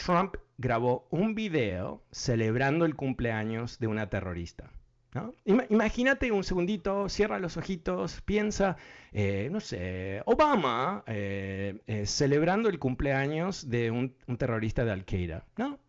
[0.04, 4.72] Trump grabó un video celebrando el cumpleaños de una terrorista
[5.70, 8.78] imagínate un segundito, cierra los ojitos, piensa,
[9.12, 15.44] eh, no sé, Obama eh, eh, celebrando el cumpleaños de un, terrorista de Al-Qaeda.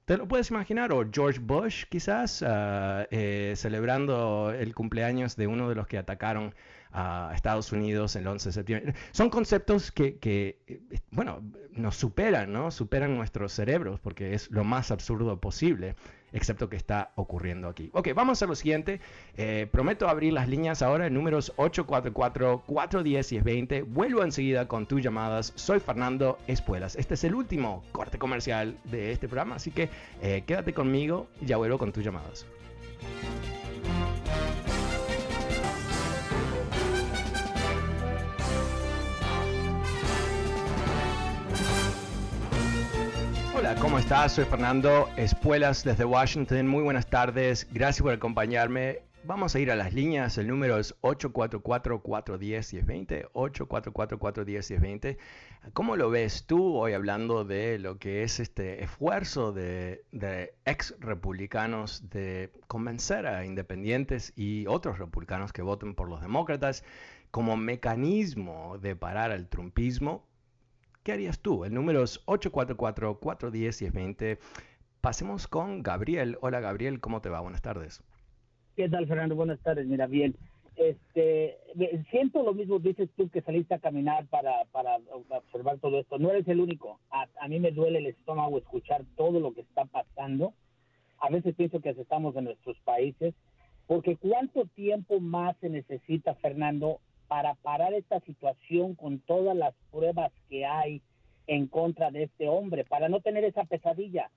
[0.05, 0.93] ¿Te lo puedes imaginar?
[0.93, 3.07] O George Bush quizás ah,
[3.55, 6.55] celebrando el cumpleaños de uno de los que atacaron
[6.93, 8.95] a Estados Unidos el 11 de septiembre.
[9.13, 12.71] Son conceptos que, que, bueno, nos superan, ¿no?
[12.71, 15.95] Superan nuestros cerebros porque es lo más absurdo posible
[16.33, 17.91] excepto que está ocurriendo aquí.
[17.93, 19.01] Ok, vamos a lo siguiente.
[19.37, 23.83] Eh, prometo abrir las líneas ahora en números 844-410 y 20.
[23.83, 25.53] Vuelvo enseguida con tus llamadas.
[25.57, 26.97] Soy Fernando Espuelas.
[26.97, 29.89] Este es el último corte comercial de este programa, así que
[30.23, 32.47] eh, quédate conmigo y ya vuelvo con tus llamadas.
[43.63, 44.33] Hola, ¿cómo estás?
[44.33, 46.67] Soy Fernando Espuelas desde Washington.
[46.67, 47.69] Muy buenas tardes.
[47.71, 49.05] Gracias por acompañarme.
[49.23, 50.37] Vamos a ir a las líneas.
[50.37, 53.31] El número es 844-410-1020.
[53.31, 55.17] 844-410-1020.
[55.75, 60.97] ¿Cómo lo ves tú hoy hablando de lo que es este esfuerzo de, de ex
[60.99, 66.83] republicanos de convencer a independientes y otros republicanos que voten por los demócratas
[67.31, 70.27] como mecanismo de parar al trumpismo
[71.03, 71.65] ¿Qué harías tú?
[71.65, 74.39] El número es 844-410-1020.
[75.01, 76.39] Pasemos con Gabriel.
[76.43, 77.41] Hola Gabriel, ¿cómo te va?
[77.41, 78.05] Buenas tardes.
[78.77, 79.35] ¿Qué tal Fernando?
[79.35, 79.89] Buenas tardes.
[79.89, 80.37] Mira, bien.
[80.77, 81.59] Este,
[82.11, 86.19] siento lo mismo, dices tú que saliste a caminar para, para observar todo esto.
[86.19, 87.01] No eres el único.
[87.11, 90.55] A, a mí me duele el estómago escuchar todo lo que está pasando.
[91.19, 93.35] A veces pienso que estamos en nuestros países,
[93.89, 97.01] porque ¿cuánto tiempo más se necesita, Fernando,
[97.33, 101.01] para parar esta situación con todas las pruebas que hay
[101.47, 104.31] en contra de este hombre, para no tener esa pesadilla.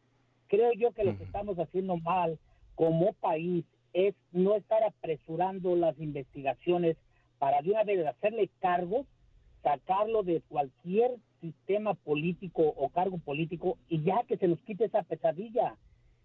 [0.47, 2.39] Creo yo que lo que estamos haciendo mal
[2.73, 6.95] como país es no estar apresurando las investigaciones
[7.37, 9.05] para de una vez hacerle cargo,
[9.61, 15.03] sacarlo de cualquier sistema político o cargo político y ya que se nos quite esa
[15.03, 15.75] pesadilla.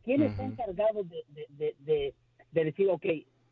[0.04, 2.14] ¿Quién está encargado de, de, de,
[2.52, 3.06] de decir, ok,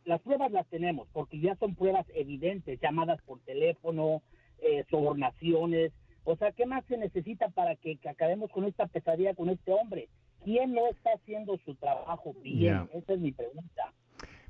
[0.08, 4.22] las pruebas las tenemos, porque ya son pruebas evidentes, llamadas por teléfono,
[4.60, 5.92] eh, sobornaciones.
[6.24, 10.08] O sea, ¿qué más se necesita para que, acabemos con esta pesadilla con este hombre?
[10.44, 12.88] ¿Quién no está haciendo su trabajo bien?
[12.94, 13.92] Esa es mi pregunta.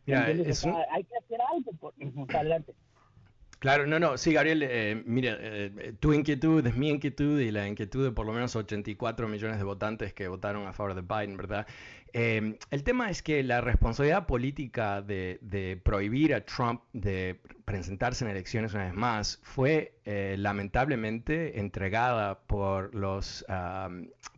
[0.07, 1.73] hay que hacer algo.
[1.73, 1.95] Por...
[2.37, 2.75] Adelante.
[3.59, 7.67] Claro, no, no, sí, Gabriel, eh, mira, eh, tu inquietud es mi inquietud y la
[7.67, 11.37] inquietud de por lo menos 84 millones de votantes que votaron a favor de Biden,
[11.37, 11.67] ¿verdad?
[12.13, 18.31] Eh, el tema es que la responsabilidad política de, prohibir a Trump de presentarse en
[18.31, 23.45] elecciones una vez más, fue eh, lamentablemente entregada por los,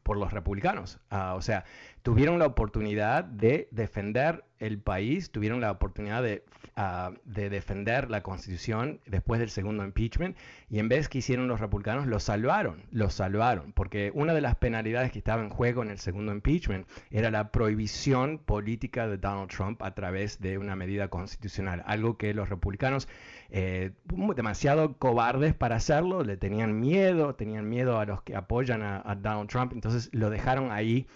[0.02, 0.98] por los republicanos.
[1.10, 1.64] Ah, o sea,
[2.02, 6.44] tuvieron la oportunidad de defender el país, tuvieron la oportunidad de,
[6.76, 10.36] ah, de, defender la constitución después del segundo impeachment
[10.68, 14.56] y en vez que hicieron los republicanos, lo salvaron, lo salvaron, porque una de las
[14.56, 19.50] penalidades que estaba en juego en el segundo impeachment era la prohibición política de Donald
[19.50, 23.06] Trump a través de una medida constitucional, algo que los republicanos,
[23.50, 23.90] eh,
[24.34, 29.50] demasiado cobardes para hacerlo, le tenían miedo, tenían miedo a los que apoyan a, Donald
[29.50, 31.06] Trump, entonces lo dejaron ahí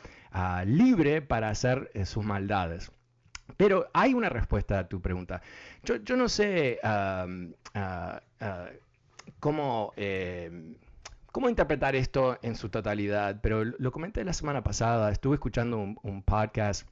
[0.66, 2.92] libre para hacer eh, sus maldades.
[3.56, 5.40] Pero hay una respuesta a tu pregunta.
[5.82, 7.26] Yo, no sé ah,
[7.74, 8.20] ah,
[9.40, 10.76] cómo, eh,
[11.34, 15.10] cómo interpretar esto en su totalidad, pero lo comenté la semana pasada.
[15.10, 16.88] Estuve escuchando un podcast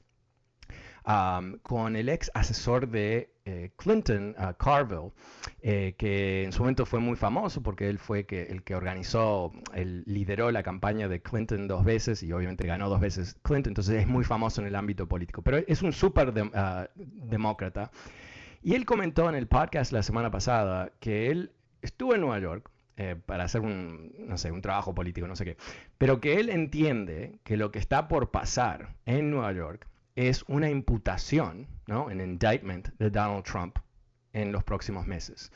[1.61, 5.13] con el ex asesor de eh, Clinton, Carville,
[5.61, 9.53] eh, que en su momento fue muy famoso porque él fue que, el que organizó,
[9.73, 14.01] él lideró la campaña de Clinton dos veces y obviamente ganó dos veces Clinton, entonces
[14.01, 17.91] es muy famoso en el ámbito político, pero es un súper ah, demócrata.
[18.61, 22.72] Y él comentó en el podcast la semana pasada que él estuvo en Nueva York,
[22.97, 25.57] eh, para hacer un, no sé, un trabajo político, no sé qué.
[25.97, 30.69] Pero que él entiende que lo que está por pasar en Nueva York es una
[30.69, 32.05] imputación, ¿no?
[32.05, 33.79] Un indictment de Donald Trump
[34.33, 35.51] en los próximos meses.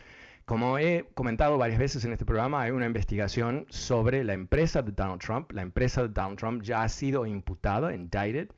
[0.46, 4.94] Como he comentado varias veces en este programa, hay una investigación sobre la empresa de
[4.94, 5.52] Donald Trump.
[5.52, 8.50] La empresa de Donald Trump ya ha sido imputada, indicted,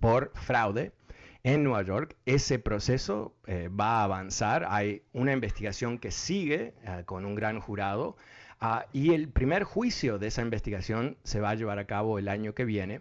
[0.00, 0.92] por fraude
[1.42, 2.16] en Nueva York.
[2.26, 4.66] Ese proceso eh, va a avanzar.
[4.68, 8.16] Hay una investigación que sigue eh, con un gran jurado.
[8.60, 12.28] Ah, y el primer juicio de esa investigación se va a llevar a cabo el
[12.28, 13.00] año que viene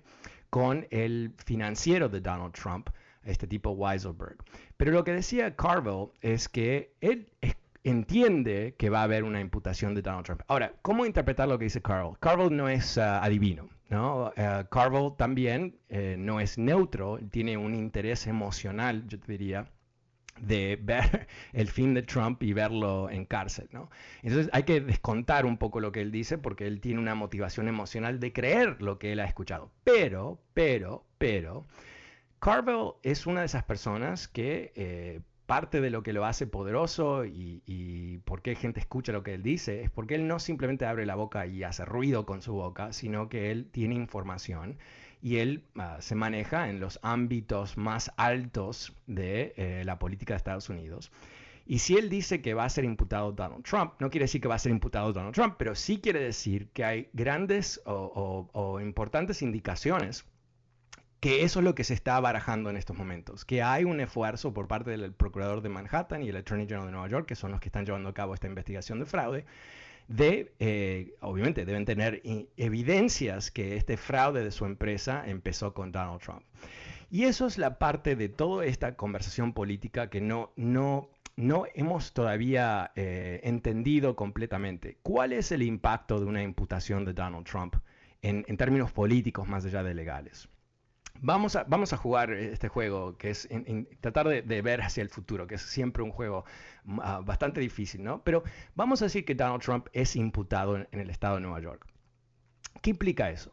[0.50, 2.90] con el financiero de Donald Trump,
[3.24, 4.38] este tipo Weiselberg.
[4.78, 7.28] Pero lo que decía Carville es que él
[7.84, 10.42] entiende que va a haber una imputación de Donald Trump.
[10.48, 12.16] Ahora, ¿cómo interpretar lo que dice Carville?
[12.20, 13.70] Carville no es ah, adivino.
[13.90, 14.28] ¿No?
[14.28, 19.66] Uh, Carville también eh, no es neutro, tiene un interés emocional, yo te diría,
[20.40, 23.90] de ver el fin de Trump y verlo en cárcel, ¿no?
[24.22, 27.68] Entonces hay que descontar un poco lo que él dice porque él tiene una motivación
[27.68, 29.72] emocional de creer lo que él ha escuchado.
[29.84, 31.66] Pero, pero, pero,
[32.40, 37.26] Carville es una de esas personas que eh, parte de lo que lo hace poderoso
[37.26, 40.86] y, y por qué gente escucha lo que él dice es porque él no simplemente
[40.86, 44.78] abre la boca y hace ruido con su boca, sino que él tiene información
[45.22, 50.38] y él ah, se maneja en los ámbitos más altos de eh, la política de
[50.38, 51.12] Estados Unidos.
[51.66, 54.48] Y si él dice que va a ser imputado Donald Trump, no quiere decir que
[54.48, 59.42] va a ser imputado Donald Trump, pero sí quiere decir que hay grandes o, importantes
[59.42, 60.26] indicaciones
[61.20, 64.54] que eso es lo que se está barajando en estos momentos, que hay un esfuerzo
[64.54, 67.52] por parte del procurador de Manhattan y el Attorney General de Nueva York, que son
[67.52, 69.46] los que están llevando a cabo esta investigación de fraude,
[70.08, 72.22] de, eh, obviamente, deben tener
[72.58, 76.42] evidencias que este fraude de su empresa empezó con Donald Trump.
[77.12, 82.14] Y eso es la parte de toda esta conversación política que no, no, no hemos
[82.14, 84.98] todavía eh, entendido completamente.
[85.04, 87.76] ¿Cuál es el impacto de una imputación de Donald Trump
[88.22, 90.50] en, en términos políticos más allá de legales?
[91.22, 93.48] Vamos a, vamos a jugar este juego, que es
[94.00, 96.46] tratar de, ver hacia el futuro, que es siempre un juego
[96.86, 98.24] mm, ah, bastante difícil, ¿no?
[98.24, 98.44] Pero
[98.76, 101.86] vamos a decir que Donald Trump es imputado en, el estado de Nueva York.
[102.82, 103.52] ¿Qué implica eso?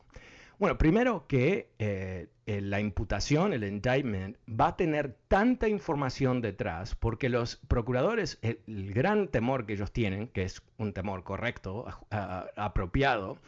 [0.59, 7.29] Bueno, primero que eh, la imputación, el indictment, va a tener tanta información detrás porque
[7.29, 13.39] los procuradores, el, gran temor que ellos tienen, que es un temor correcto, apropiado,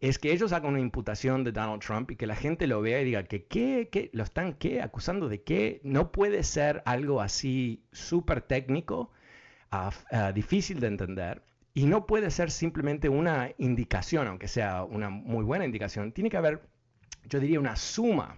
[0.00, 3.00] es que ellos hagan una imputación de Donald Trump y que la gente lo vea
[3.00, 7.84] y diga que qué, lo están qué, acusando de qué, no puede ser algo así
[7.92, 9.10] súper técnico,
[10.34, 11.42] difícil de entender.
[11.72, 16.12] Y no puede ser simplemente una indicación, aunque sea una muy buena indicación.
[16.12, 16.62] Tiene que haber,
[17.24, 18.36] yo diría, una suma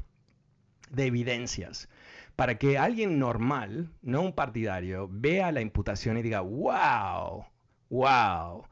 [0.90, 1.88] de evidencias
[2.34, 7.44] para que alguien normal, no un partidario, vea la imputación y diga, wow,
[7.90, 8.64] wow,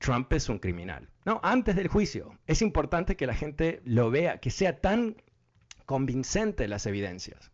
[0.00, 1.08] Trump es un criminal.
[1.26, 2.38] No, antes del juicio.
[2.46, 5.16] Es importante que la gente lo vea, que sea tan
[5.84, 7.52] convincente las evidencias.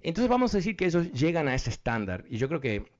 [0.00, 2.90] Entonces vamos a decir que ellos llegan a ese estándar y yo creo que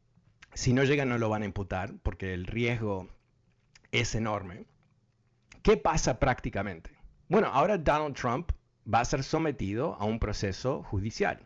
[0.52, 3.08] si no llegan no lo van a imputar porque el riesgo
[3.90, 4.66] es enorme.
[5.62, 6.90] ¿Qué pasa prácticamente?
[7.28, 8.52] Bueno, ahora Donald Trump
[8.92, 11.40] va a ser sometido a un proceso judicial.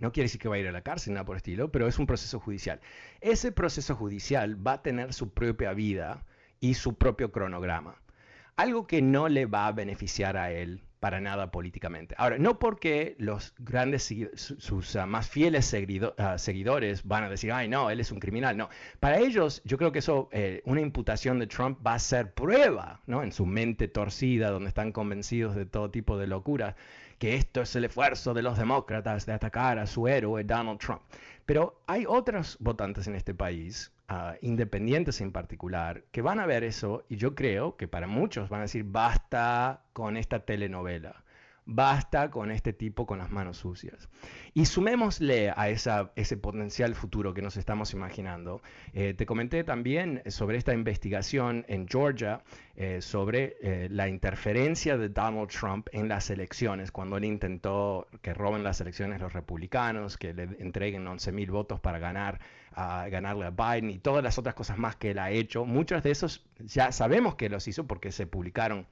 [0.00, 1.98] No quiere decir que va a ir a la cárcel, nada por estilo, pero es
[1.98, 2.80] un proceso judicial.
[3.20, 6.24] Ese proceso judicial va a tener su propia vida
[6.58, 8.00] y su propio cronograma.
[8.56, 12.14] Algo que no le va a beneficiar a él para nada políticamente.
[12.18, 15.74] Ahora, no porque los grandes, sus ah, más fieles
[16.18, 18.56] ah, seguidores van a decir, ay, no, él es un criminal.
[18.56, 18.68] No,
[19.00, 23.00] para ellos, yo creo que eso, eh, una imputación de Trump va a ser prueba,
[23.06, 23.22] ¿no?
[23.22, 26.76] En su mente torcida, donde están convencidos de todo tipo de locura,
[27.20, 31.02] que esto es el esfuerzo de los demócratas de atacar a su héroe Donald Trump.
[31.44, 33.92] Pero hay otros votantes en este país
[34.40, 38.60] independientes en particular, que van a ver eso y yo creo que para muchos van
[38.60, 41.22] a decir, basta con esta telenovela.
[41.72, 44.08] Basta con este tipo con las manos sucias.
[44.54, 48.60] Y sumémosle a ese potencial futuro que nos estamos imaginando.
[48.92, 52.42] Eh, te comenté también sobre esta investigación en Georgia
[52.74, 58.34] eh, sobre eh, la interferencia de Donald Trump en las elecciones, cuando él intentó que
[58.34, 62.40] roben las elecciones los republicanos, que le entreguen 11 mil votos para ganar,
[62.72, 65.64] a ganarle a Biden y todas las otras cosas más que él ha hecho.
[65.64, 68.88] Muchos de esos ya sabemos que los hizo porque se publicaron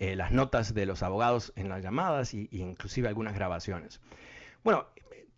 [0.00, 4.00] eh, las notas de los abogados en las llamadas e inclusive algunas grabaciones.
[4.64, 4.86] Bueno,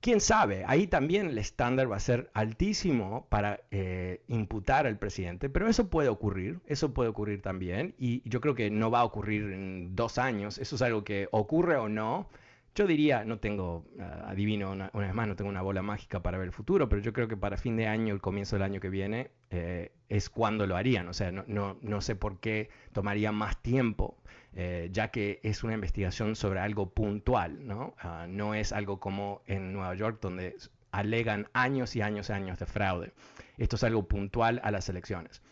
[0.00, 5.50] quién sabe, ahí también el estándar va a ser altísimo para eh, imputar al presidente,
[5.50, 9.04] pero eso puede ocurrir, eso puede ocurrir también, y yo creo que no va a
[9.04, 12.28] ocurrir en dos años, eso es algo que ocurre o no,
[12.74, 16.38] yo diría, no tengo, ah, adivino una, vez más, no tengo una bola mágica para
[16.38, 18.80] ver el futuro, pero yo creo que para fin de año, el comienzo del año
[18.80, 21.08] que viene, eh, es cuando lo harían.
[21.08, 24.16] O sea, no, no, no sé por qué tomaría más tiempo,
[24.54, 27.94] eh, ya que es una investigación sobre algo puntual, ¿no?
[27.98, 30.56] Ah, no es algo como en Nueva York, donde
[30.90, 33.12] alegan años y años y años de fraude.
[33.58, 35.42] Esto es algo puntual a las elecciones.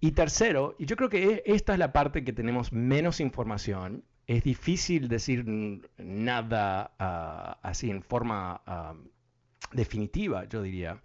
[0.00, 4.04] Y tercero, y yo creo que e, esta es la parte que tenemos menos información
[4.26, 5.44] es difícil decir
[5.98, 8.94] nada ah, así en forma ah,
[9.72, 11.00] definitiva, yo diría,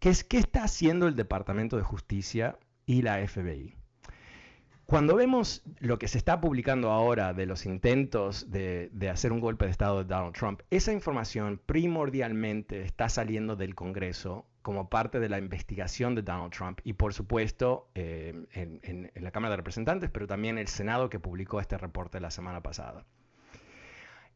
[0.00, 3.76] que es qué está haciendo el Departamento de Justicia y la FBI.
[4.86, 9.64] Cuando vemos lo que se está publicando ahora de los intentos de, hacer un golpe
[9.64, 15.28] de Estado de Donald Trump, esa información primordialmente está saliendo del Congreso como parte de
[15.28, 20.28] la investigación de Donald Trump y por supuesto eh, en, la Cámara de Representantes, pero
[20.28, 23.04] también el Senado que publicó este reporte la semana pasada.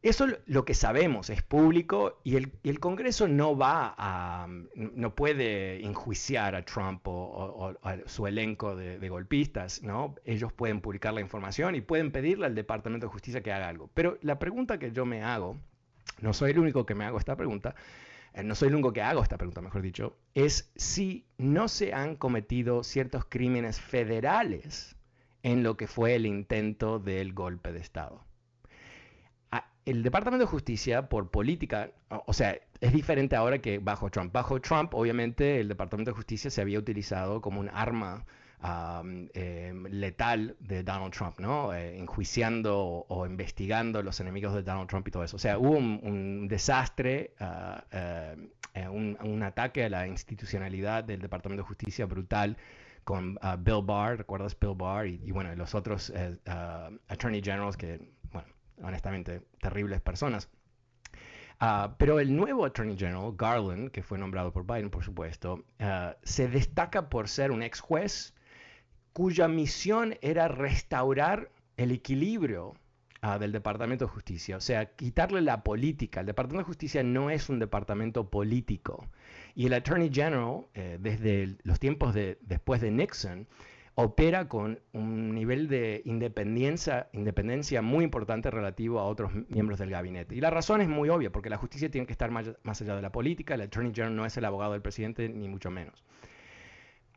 [0.03, 6.55] Eso lo que sabemos es público y el, Congreso no va a, no puede enjuiciar
[6.55, 10.15] a Trump o, a su elenco de, golpistas, ¿no?
[10.25, 13.91] Ellos pueden publicar la información y pueden pedirle al Departamento de Justicia que haga algo.
[13.93, 15.57] Pero la pregunta que yo me hago,
[16.19, 17.75] no soy el único que me hago esta pregunta,
[18.33, 21.93] eh, no soy el único que hago esta pregunta, mejor dicho, es si no se
[21.93, 24.95] han cometido ciertos crímenes federales
[25.43, 28.30] en lo que fue el intento del golpe de Estado
[29.85, 34.31] el Departamento de Justicia, por política, o sea, es diferente ahora que bajo Trump.
[34.31, 38.25] Bajo Trump, obviamente, el Departamento de Justicia se había utilizado como un arma
[39.33, 41.73] em, letal de Donald Trump, ¿no?
[41.73, 45.35] Eh, enjuiciando o, investigando los enemigos de Donald Trump y todo eso.
[45.35, 51.67] O sea, hubo un, desastre, ah, eh, un, ataque a la institucionalidad del Departamento de
[51.67, 52.55] Justicia brutal
[53.03, 55.07] con ah, Bill Barr, ¿recuerdas Bill Barr?
[55.07, 57.99] Y, y bueno, los otros eh, ah, Attorney Generals que
[58.83, 60.49] honestamente, terribles personas.
[61.59, 66.15] Ah, pero el nuevo Attorney General, Garland, que fue nombrado por Biden, por supuesto, ah,
[66.23, 68.33] se destaca por ser un ex juez
[69.13, 72.73] cuya misión era restaurar el equilibrio
[73.21, 76.21] ah, del Departamento de Justicia, o sea, quitarle la política.
[76.21, 79.07] El Departamento de Justicia no es un departamento político.
[79.53, 83.47] Y el Attorney General, eh, desde los tiempos de, después de Nixon,
[83.95, 90.35] opera con un nivel de independencia, independencia muy importante relativo a otros miembros del gabinete.
[90.35, 93.01] Y la razón es muy obvia, porque la justicia tiene que estar más, allá de
[93.01, 96.03] la política, el Attorney General no es el abogado del presidente, ni mucho menos.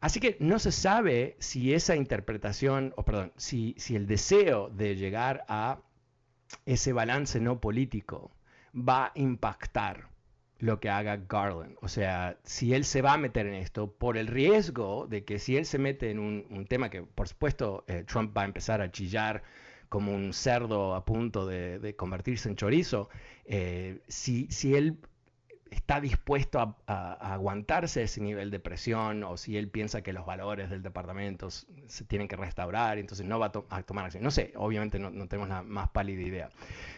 [0.00, 4.96] Así que no se sabe si esa interpretación, o perdón, si, si el deseo de
[4.96, 5.80] llegar a
[6.66, 8.30] ese balance no político
[8.76, 10.13] va a impactar
[10.58, 11.76] lo que haga Garland.
[11.82, 15.38] O sea, si él se va a meter en esto, por el riesgo de que
[15.38, 18.80] si él se mete en un, tema que, por supuesto, eh, Trump va a empezar
[18.80, 19.42] a chillar
[19.88, 23.08] como un cerdo a punto de, convertirse en chorizo,
[23.44, 24.98] eh, si, si él
[25.74, 30.70] está dispuesto a, aguantarse ese nivel de presión o si él piensa que los valores
[30.70, 34.22] del departamento se tienen que restaurar, entonces no va a, tomar acción.
[34.22, 36.50] No sé, obviamente no, tenemos la más pálida idea.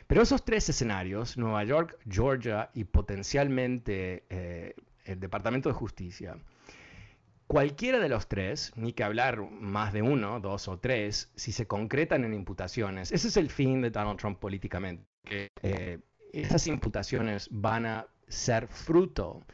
[0.06, 4.74] Pero esos tres escenarios, Nueva York, Georgia y potencialmente eh,
[5.04, 6.36] el Departamento de Justicia,
[7.48, 11.68] Cualquiera de los tres, ni que hablar más de uno, dos o tres, si se
[11.68, 15.04] concretan en imputaciones, ese es el fin de Donald Trump políticamente.
[15.62, 16.00] Eh,
[16.32, 19.44] esas imputaciones van a ser fruto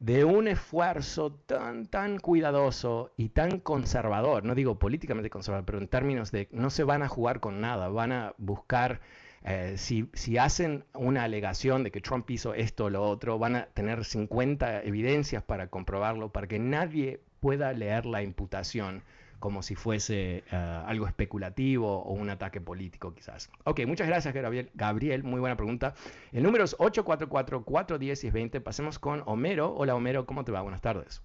[0.00, 5.88] de un esfuerzo tan, tan cuidadoso y tan conservador, no digo políticamente conservador, pero en
[5.88, 9.00] términos de no se van a jugar con nada, van a buscar
[9.44, 13.56] Eh, si, si hacen una alegación de que Trump hizo esto o lo otro, van
[13.56, 19.04] a tener 50 evidencias para comprobarlo, para que nadie pueda leer la imputación
[19.38, 23.50] como si fuese eh, algo especulativo o un ataque político quizás.
[23.64, 24.70] Ok, muchas gracias Gabriel.
[24.74, 25.94] Gabriel, muy buena pregunta.
[26.32, 28.62] El número es 844-410-20.
[28.62, 29.74] Pasemos con Homero.
[29.74, 30.62] Hola Homero, ¿cómo te va?
[30.62, 31.22] Buenas tardes.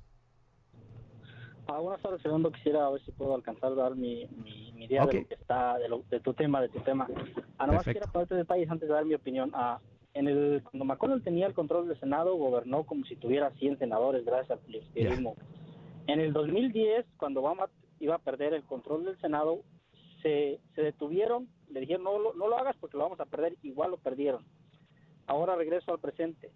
[1.67, 2.51] Ah, buenas tardes, Fernando.
[2.51, 6.19] Quisiera ver si puedo alcanzar a dar mi, mi, idea de, lo que está, de,
[6.19, 7.07] tu tema, de tu tema.
[7.57, 9.51] Ah, nomás quiero ponerte detalles antes de dar mi opinión.
[9.53, 9.79] Ah,
[10.13, 14.25] en el, cuando McConnell tenía el control del Senado, gobernó como si tuviera 100 senadores
[14.25, 15.35] gracias al pluralismo.
[16.07, 17.69] En el 2010, cuando Obama
[18.03, 19.61] iba a perder el control del Senado,
[20.21, 23.91] se, se detuvieron, le dijeron no, no lo hagas porque lo vamos a perder, igual
[23.91, 24.45] lo perdieron.
[25.25, 26.51] Ahora regreso al presente.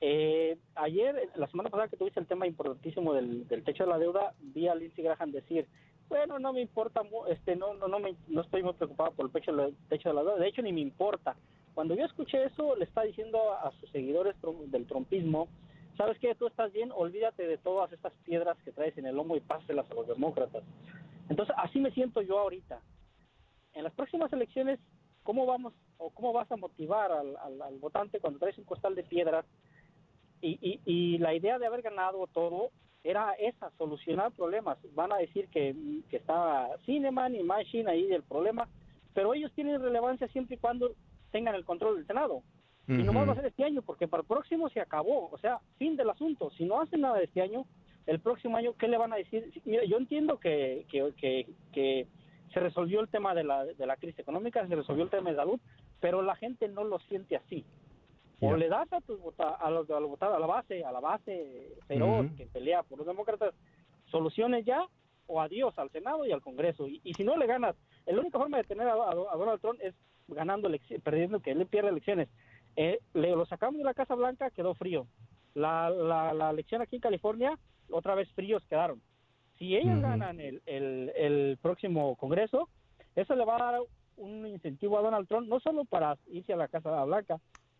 [0.00, 4.34] Eh, ayer, la semana pasada que tuviste el tema importantísimo del, techo de la deuda,
[4.40, 5.68] vi a Lindsey Graham decir,
[6.08, 9.32] bueno, no me importa, este, no, no, no, me, no estoy muy preocupado por el
[9.32, 9.52] techo,
[9.88, 11.36] techo de la deuda, de hecho ni me importa.
[11.74, 14.34] Cuando yo escuché eso, le está diciendo a, sus seguidores
[14.66, 15.48] del trompismo,
[15.96, 16.34] ¿sabes qué?
[16.34, 19.90] Tú estás bien, olvídate de todas estas piedras que traes en el lomo y páselas
[19.90, 20.62] a los demócratas.
[21.28, 22.80] Entonces, así me siento yo ahorita.
[23.74, 24.78] En las próximas elecciones,
[25.22, 29.04] ¿cómo vamos o cómo vas a motivar al, al votante cuando traes un costal de
[29.04, 29.44] piedras
[30.42, 32.70] y, y, la idea de haber ganado todo
[33.04, 34.76] era esa, solucionar problemas.
[34.92, 35.74] Van a decir que,
[36.10, 38.68] que estaba Cineman y Machine ahí del problema,
[39.14, 40.94] pero ellos tienen relevancia siempre y cuando
[41.30, 42.42] tengan el control del Senado.
[42.88, 45.60] Y no va a ser este año, porque para el próximo se acabó, o sea,
[45.78, 46.50] fin del asunto.
[46.50, 47.64] Si no hacen nada este año,
[48.06, 49.52] el próximo año, ¿qué le van a decir?
[49.64, 52.08] Mira, yo entiendo que, que, que, que
[52.52, 55.36] se resolvió el tema de la, de la crisis económica, se resolvió el tema de
[55.36, 55.60] salud,
[56.00, 57.64] pero la gente no lo siente así.
[58.40, 61.76] O le das a tus a los, a, los, a la base, a la base
[61.86, 63.54] feroz que pelea por los demócratas
[64.10, 64.84] soluciones ya
[65.28, 66.88] o adiós al Senado y al Congreso.
[66.88, 69.94] Y, si no le ganas, la única forma de tener a, Donald Trump es
[70.26, 70.68] ganando,
[71.04, 72.28] perdiendo, que él pierda elecciones.
[72.76, 75.06] Eh, le, lo sacamos de la Casa Blanca, quedó frío.
[75.54, 77.58] La, la, la elección aquí en California,
[77.90, 79.02] otra vez fríos quedaron.
[79.58, 82.68] Si ellos ganan el, el, el próximo Congreso,
[83.14, 83.80] eso le va a dar
[84.16, 87.38] un incentivo a Donald Trump, no solo para irse a la Casa Blanca,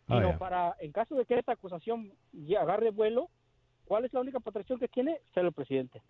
[0.09, 2.13] Ah, sino para, en caso de que esta acusación
[2.59, 3.29] agarre vuelo,
[3.87, 5.21] ¿cuál es la única protección que tiene?
[5.33, 6.03] Ser el presidente.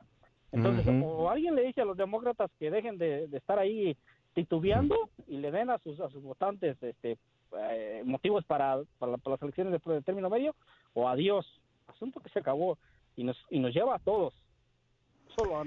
[0.51, 3.97] Entonces, o alguien le dice a los demócratas que dejen de, estar ahí
[4.35, 7.16] titubeando y le den a sus, a sus votantes este,
[7.59, 10.55] eh, motivos para, para, las elecciones de, término medio,
[10.94, 11.46] o adiós.
[11.86, 12.78] Asunto que se acabó
[13.16, 14.34] y nos, y nos lleva a todos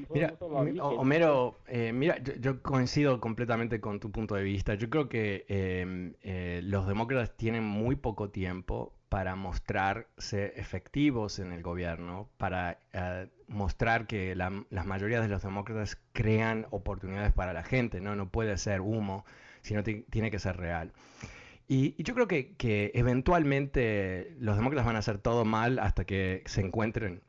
[0.10, 4.76] mira, Homero, eh, mira, yo, coincido completamente con tu punto de vista.
[4.76, 11.52] Yo creo que em, eh, los demócratas tienen muy poco tiempo para mostrarse efectivos en
[11.54, 17.64] el gobierno, para eh, mostrar que la, mayoría de los demócratas crean oportunidades para la
[17.64, 18.16] gente, ¿no?
[18.16, 19.26] No puede ser humo,
[19.62, 20.92] sino tiene que ser real.
[21.68, 26.44] Y, yo creo que, que, eventualmente los demócratas van a hacer todo mal hasta que
[26.46, 27.22] se encuentren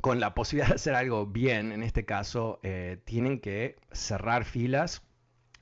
[0.00, 5.02] con la posibilidad de hacer algo bien, en este caso, eh, tienen que cerrar filas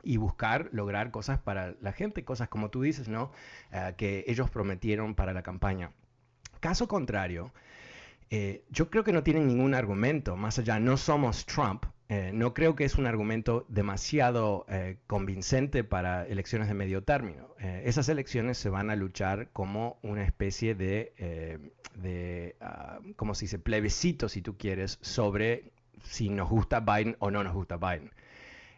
[0.02, 3.32] y buscar lograr cosas para la gente, cosas como tú dices, ¿no?
[3.72, 5.92] Eh, que ellos prometieron para la campaña.
[6.60, 7.52] Caso contrario,
[8.30, 12.76] eh, yo creo que no tienen ningún argumento, más allá, no somos Trump, no creo
[12.76, 14.66] que es un argumento demasiado
[15.06, 17.54] convincente para elecciones de medio término.
[17.58, 23.58] esas elecciones se van a luchar como una especie de de, uh, como se dice,
[23.58, 28.10] plebiscito, si tú quieres, sobre si nos gusta Biden o no nos gusta Biden.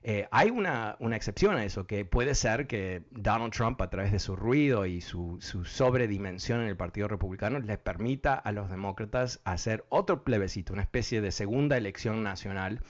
[0.03, 4.13] Eh, hay una, una, excepción a eso, que puede ser que Donald Trump, a través
[4.13, 8.71] de su ruido y su, su sobredimensión en el Partido Republicano, les permita a los
[8.71, 12.83] demócratas hacer otro plebiscito, una especie de segunda elección nacional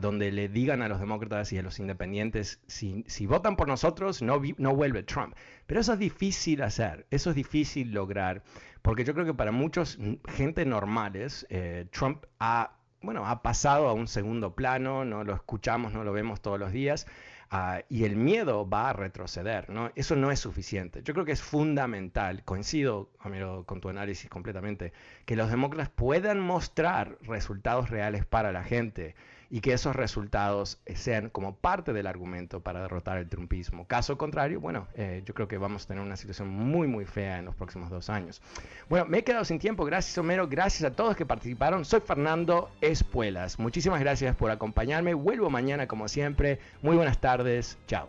[0.00, 4.22] donde le digan a los demócratas y a los independientes, si, si votan por nosotros,
[4.22, 5.34] no, no vuelve Trump.
[5.66, 8.42] Pero eso es difícil hacer, eso es difícil lograr,
[8.82, 9.98] porque yo creo que para muchos
[10.28, 15.92] gente normales, eh, Trump ha, bueno, ha pasado a un segundo plano, no lo escuchamos,
[15.92, 17.06] no lo vemos todos los días.
[17.54, 19.92] Ah, y el miedo va a retroceder, ¿no?
[19.94, 21.02] Eso no es suficiente.
[21.02, 24.94] Yo creo que es fundamental, coincido amigo, con tu análisis completamente,
[25.26, 29.14] que los demócratas puedan mostrar resultados reales para la gente
[29.52, 33.86] y que esos resultados eh, sean como parte del argumento para derrotar el trumpismo.
[33.86, 37.38] Caso contrario, bueno, eh, yo creo que vamos a tener una situación muy, muy fea
[37.38, 38.40] en los próximos dos años.
[38.88, 39.84] Bueno, me he quedado sin tiempo.
[39.84, 40.48] Gracias, Homero.
[40.48, 41.84] Gracias a todos que participaron.
[41.84, 43.58] Soy Fernando Espuelas.
[43.58, 45.12] Muchísimas gracias por acompañarme.
[45.12, 46.58] Vuelvo mañana, como siempre.
[46.80, 47.76] Muy buenas tardes.
[47.86, 48.08] Chao.